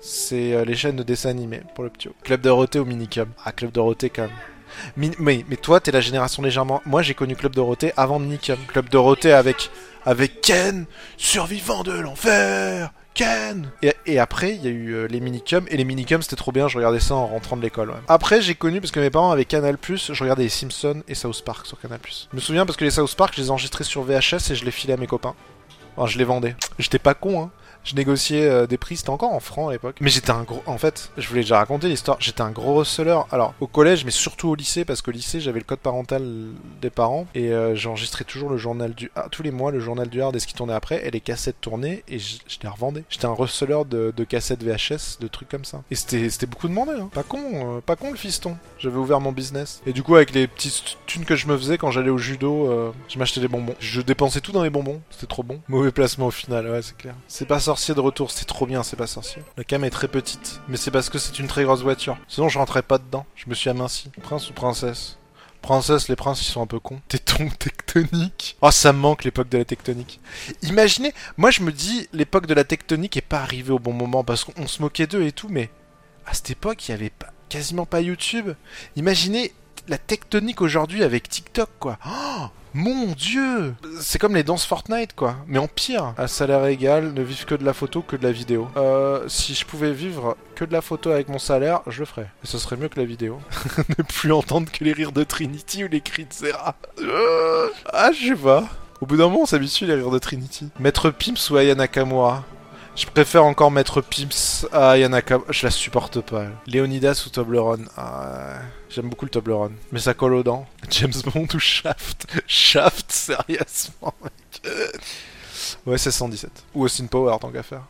C'est 0.00 0.52
euh, 0.52 0.64
les 0.64 0.76
chaînes 0.76 0.96
de 0.96 1.02
dessins 1.02 1.30
animés 1.30 1.62
pour 1.74 1.82
le 1.82 1.90
petit. 1.90 2.08
Club 2.22 2.40
Dorothée 2.40 2.78
ou 2.78 2.84
Minicum. 2.84 3.28
Ah, 3.44 3.52
Club 3.52 3.72
Dorothée 3.72 4.10
quand 4.10 4.22
même. 4.22 5.12
Mais, 5.18 5.44
toi, 5.56 5.80
t'es 5.80 5.90
la 5.90 6.00
génération 6.00 6.42
légèrement. 6.42 6.82
Moi, 6.84 7.02
j'ai 7.02 7.14
connu 7.14 7.34
Club 7.34 7.54
Dorothée 7.54 7.92
avant 7.96 8.18
Minicum. 8.18 8.58
Club 8.68 8.88
Dorothée 8.88 9.32
avec 9.32 9.70
avec 10.04 10.40
Ken, 10.40 10.86
survivant 11.16 11.82
de 11.82 11.92
l'enfer. 11.92 12.92
Et, 14.06 14.18
après, 14.18 14.54
il 14.54 14.62
y 14.62 14.66
a 14.66 14.70
eu 14.70 14.92
euh, 14.92 15.06
les 15.08 15.20
minicums. 15.20 15.66
Et 15.68 15.76
les 15.76 15.84
minicums, 15.84 16.22
c'était 16.22 16.36
trop 16.36 16.52
bien. 16.52 16.68
Je 16.68 16.76
regardais 16.76 17.00
ça 17.00 17.14
en 17.14 17.26
rentrant 17.26 17.56
de 17.56 17.62
l'école. 17.62 17.92
Après, 18.08 18.40
j'ai 18.40 18.54
connu, 18.54 18.80
parce 18.80 18.92
que 18.92 19.00
mes 19.00 19.10
parents 19.10 19.30
avaient 19.30 19.44
Canal+, 19.44 19.76
je 19.88 20.22
regardais 20.22 20.44
les 20.44 20.48
Simpsons 20.48 21.02
et 21.08 21.14
South 21.14 21.42
Park 21.44 21.66
sur 21.66 21.80
Canal+. 21.80 21.98
Je 22.04 22.36
me 22.36 22.40
souviens 22.40 22.66
parce 22.66 22.76
que 22.76 22.84
les 22.84 22.90
South 22.90 23.14
Park, 23.14 23.34
je 23.36 23.42
les 23.42 23.50
enregistrais 23.50 23.84
sur 23.84 24.02
VHS 24.02 24.50
et 24.50 24.54
je 24.54 24.64
les 24.64 24.70
filais 24.70 24.94
à 24.94 24.96
mes 24.96 25.06
copains. 25.06 25.34
Enfin, 25.96 26.10
je 26.10 26.18
les 26.18 26.24
vendais. 26.24 26.56
J'étais 26.78 26.98
pas 26.98 27.14
con, 27.14 27.42
hein. 27.42 27.50
Je 27.86 27.94
négociais 27.94 28.46
euh, 28.48 28.66
des 28.66 28.78
prix, 28.78 28.96
c'était 28.96 29.10
encore 29.10 29.32
en 29.32 29.40
francs 29.40 29.70
à 29.70 29.72
l'époque. 29.72 29.96
Mais 30.00 30.10
j'étais 30.10 30.32
un 30.32 30.42
gros... 30.42 30.62
En 30.66 30.76
fait, 30.76 31.10
je 31.16 31.28
voulais 31.28 31.42
déjà 31.42 31.58
raconter 31.58 31.88
l'histoire. 31.88 32.16
J'étais 32.20 32.42
un 32.42 32.50
gros 32.50 32.74
receleur. 32.74 33.28
Alors, 33.30 33.54
au 33.60 33.68
collège, 33.68 34.04
mais 34.04 34.10
surtout 34.10 34.48
au 34.48 34.54
lycée, 34.56 34.84
parce 34.84 35.02
qu'au 35.02 35.12
lycée, 35.12 35.40
j'avais 35.40 35.60
le 35.60 35.64
code 35.64 35.78
parental 35.78 36.26
des 36.82 36.90
parents. 36.90 37.26
Et 37.34 37.52
euh, 37.52 37.76
j'enregistrais 37.76 38.24
toujours 38.24 38.50
le 38.50 38.56
journal 38.56 38.92
du... 38.92 39.10
Ah, 39.14 39.28
tous 39.30 39.44
les 39.44 39.52
mois, 39.52 39.70
le 39.70 39.78
journal 39.78 40.08
du 40.08 40.20
Hard 40.20 40.34
et 40.34 40.40
ce 40.40 40.48
qui 40.48 40.54
tournait 40.54 40.74
après. 40.74 41.06
Et 41.06 41.12
les 41.12 41.20
cassettes 41.20 41.60
tournaient 41.60 42.02
et 42.08 42.18
je, 42.18 42.38
je 42.48 42.58
les 42.60 42.68
revendais. 42.68 43.04
J'étais 43.08 43.26
un 43.26 43.32
receleur 43.32 43.84
de, 43.84 44.12
de 44.14 44.24
cassettes 44.24 44.64
VHS, 44.64 45.20
de 45.20 45.28
trucs 45.28 45.48
comme 45.48 45.64
ça. 45.64 45.82
Et 45.92 45.94
c'était 45.94 46.46
beaucoup 46.46 46.66
demandé, 46.66 46.92
hein. 47.00 47.08
Pas 47.12 47.22
con, 47.22 47.38
euh, 47.76 47.80
pas 47.80 47.94
con 47.94 48.10
le 48.10 48.16
fiston. 48.16 48.56
J'avais 48.80 48.96
ouvert 48.96 49.20
mon 49.20 49.30
business. 49.30 49.80
Et 49.86 49.92
du 49.92 50.02
coup, 50.02 50.16
avec 50.16 50.32
les 50.32 50.48
petites 50.48 50.98
thunes 51.06 51.24
que 51.24 51.36
je 51.36 51.46
me 51.46 51.56
faisais 51.56 51.78
quand 51.78 51.92
j'allais 51.92 52.10
au 52.10 52.18
judo, 52.18 52.68
euh, 52.68 52.90
je 53.08 53.18
m'achetais 53.18 53.40
des 53.40 53.48
bonbons. 53.48 53.76
Je 53.78 54.00
dépensais 54.00 54.40
tout 54.40 54.50
dans 54.50 54.64
les 54.64 54.70
bonbons. 54.70 55.00
C'était 55.10 55.26
trop 55.26 55.44
bon. 55.44 55.60
Mauvais 55.68 55.92
placement 55.92 56.26
au 56.26 56.30
final, 56.32 56.68
ouais, 56.68 56.82
c'est 56.82 56.96
clair. 56.96 57.14
C'est 57.28 57.46
pas 57.46 57.60
sorcier 57.76 57.94
de 57.94 58.00
retour, 58.00 58.30
c'est 58.30 58.46
trop 58.46 58.64
bien, 58.64 58.82
c'est 58.82 58.96
pas 58.96 59.06
sorcier. 59.06 59.42
La 59.58 59.62
cam 59.62 59.84
est 59.84 59.90
très 59.90 60.08
petite, 60.08 60.62
mais 60.66 60.78
c'est 60.78 60.90
parce 60.90 61.10
que 61.10 61.18
c'est 61.18 61.38
une 61.38 61.46
très 61.46 61.62
grosse 61.64 61.82
voiture. 61.82 62.16
Sinon, 62.26 62.48
je 62.48 62.58
rentrais 62.58 62.82
pas 62.82 62.96
dedans. 62.96 63.26
Je 63.34 63.50
me 63.50 63.54
suis 63.54 63.68
aminci. 63.68 64.10
Prince 64.22 64.48
ou 64.48 64.54
princesse? 64.54 65.18
Princesse, 65.60 66.08
les 66.08 66.16
princes, 66.16 66.40
ils 66.40 66.50
sont 66.50 66.62
un 66.62 66.66
peu 66.66 66.80
cons. 66.80 67.02
Téton 67.06 67.50
tectonique. 67.50 68.56
Oh, 68.62 68.70
ça 68.70 68.94
me 68.94 68.98
manque 68.98 69.24
l'époque 69.24 69.50
de 69.50 69.58
la 69.58 69.66
tectonique. 69.66 70.20
Imaginez, 70.62 71.12
moi 71.36 71.50
je 71.50 71.60
me 71.60 71.70
dis, 71.70 72.08
l'époque 72.14 72.46
de 72.46 72.54
la 72.54 72.64
tectonique 72.64 73.18
est 73.18 73.20
pas 73.20 73.40
arrivée 73.40 73.72
au 73.72 73.78
bon 73.78 73.92
moment 73.92 74.24
parce 74.24 74.44
qu'on 74.44 74.66
se 74.66 74.80
moquait 74.80 75.06
d'eux 75.06 75.24
et 75.24 75.32
tout, 75.32 75.48
mais 75.50 75.68
à 76.24 76.32
cette 76.32 76.48
époque, 76.48 76.88
il 76.88 76.92
y 76.92 76.94
avait 76.94 77.10
pas, 77.10 77.28
quasiment 77.50 77.84
pas 77.84 78.00
YouTube. 78.00 78.54
Imaginez 78.96 79.52
la 79.88 79.98
tectonique 79.98 80.60
aujourd'hui 80.60 81.02
avec 81.02 81.28
TikTok, 81.28 81.68
quoi. 81.78 81.98
Oh, 82.06 82.46
mon 82.74 83.06
dieu 83.12 83.74
C'est 84.00 84.18
comme 84.18 84.34
les 84.34 84.42
danses 84.42 84.66
Fortnite, 84.66 85.14
quoi. 85.14 85.36
Mais 85.46 85.58
en 85.58 85.66
pire. 85.66 86.12
À 86.18 86.28
salaire 86.28 86.66
égal, 86.66 87.14
ne 87.14 87.22
vivre 87.22 87.46
que 87.46 87.54
de 87.54 87.64
la 87.64 87.72
photo, 87.72 88.02
que 88.02 88.16
de 88.16 88.22
la 88.22 88.32
vidéo. 88.32 88.68
Euh, 88.76 89.24
si 89.28 89.54
je 89.54 89.64
pouvais 89.64 89.92
vivre 89.92 90.36
que 90.54 90.64
de 90.64 90.72
la 90.72 90.82
photo 90.82 91.10
avec 91.10 91.28
mon 91.28 91.38
salaire, 91.38 91.80
je 91.86 92.00
le 92.00 92.04
ferais. 92.04 92.30
Et 92.44 92.46
ce 92.46 92.58
serait 92.58 92.76
mieux 92.76 92.88
que 92.88 93.00
la 93.00 93.06
vidéo. 93.06 93.40
ne 93.98 94.02
plus 94.02 94.32
entendre 94.32 94.70
que 94.70 94.84
les 94.84 94.92
rires 94.92 95.12
de 95.12 95.24
Trinity 95.24 95.84
ou 95.84 95.88
les 95.88 96.00
cris 96.00 96.26
de 96.26 96.32
Serra. 96.32 96.76
Euh, 97.00 97.68
ah, 97.92 98.10
je 98.12 98.28
sais 98.28 98.36
pas. 98.36 98.64
Au 99.00 99.06
bout 99.06 99.16
d'un 99.16 99.24
moment, 99.28 99.42
on 99.42 99.46
s'habitue 99.46 99.86
les 99.86 99.94
rires 99.94 100.10
de 100.10 100.18
Trinity. 100.18 100.68
Maître 100.78 101.10
Pimps 101.10 101.50
ou 101.50 101.56
Aya 101.56 101.74
Nakamura? 101.74 102.44
Je 102.96 103.06
préfère 103.06 103.44
encore 103.44 103.70
mettre 103.70 104.00
Pimps 104.00 104.66
à 104.72 104.90
Aya 104.90 105.08
Nakamura. 105.08 105.52
Je 105.52 105.66
la 105.66 105.70
supporte 105.70 106.20
pas. 106.20 106.44
elle. 106.44 106.56
Léonidas 106.66 107.24
ou 107.26 107.30
Toblerone? 107.30 107.88
Ah. 107.96 108.60
J'aime 108.88 109.08
beaucoup 109.08 109.24
le 109.26 109.30
Toblerone. 109.30 109.74
Mais 109.92 110.00
ça 110.00 110.14
colle 110.14 110.34
aux 110.34 110.42
dents. 110.42 110.66
James 110.90 111.12
Bond 111.32 111.48
ou 111.54 111.58
Shaft? 111.58 112.26
Shaft, 112.46 113.06
sérieusement, 113.12 114.14
mec. 114.22 114.72
Ouais, 115.84 115.98
c'est 115.98 116.10
117. 116.10 116.50
Ou 116.74 116.84
Austin 116.84 117.06
Power, 117.06 117.36
tant 117.40 117.50
qu'à 117.50 117.62
faire. 117.62 117.82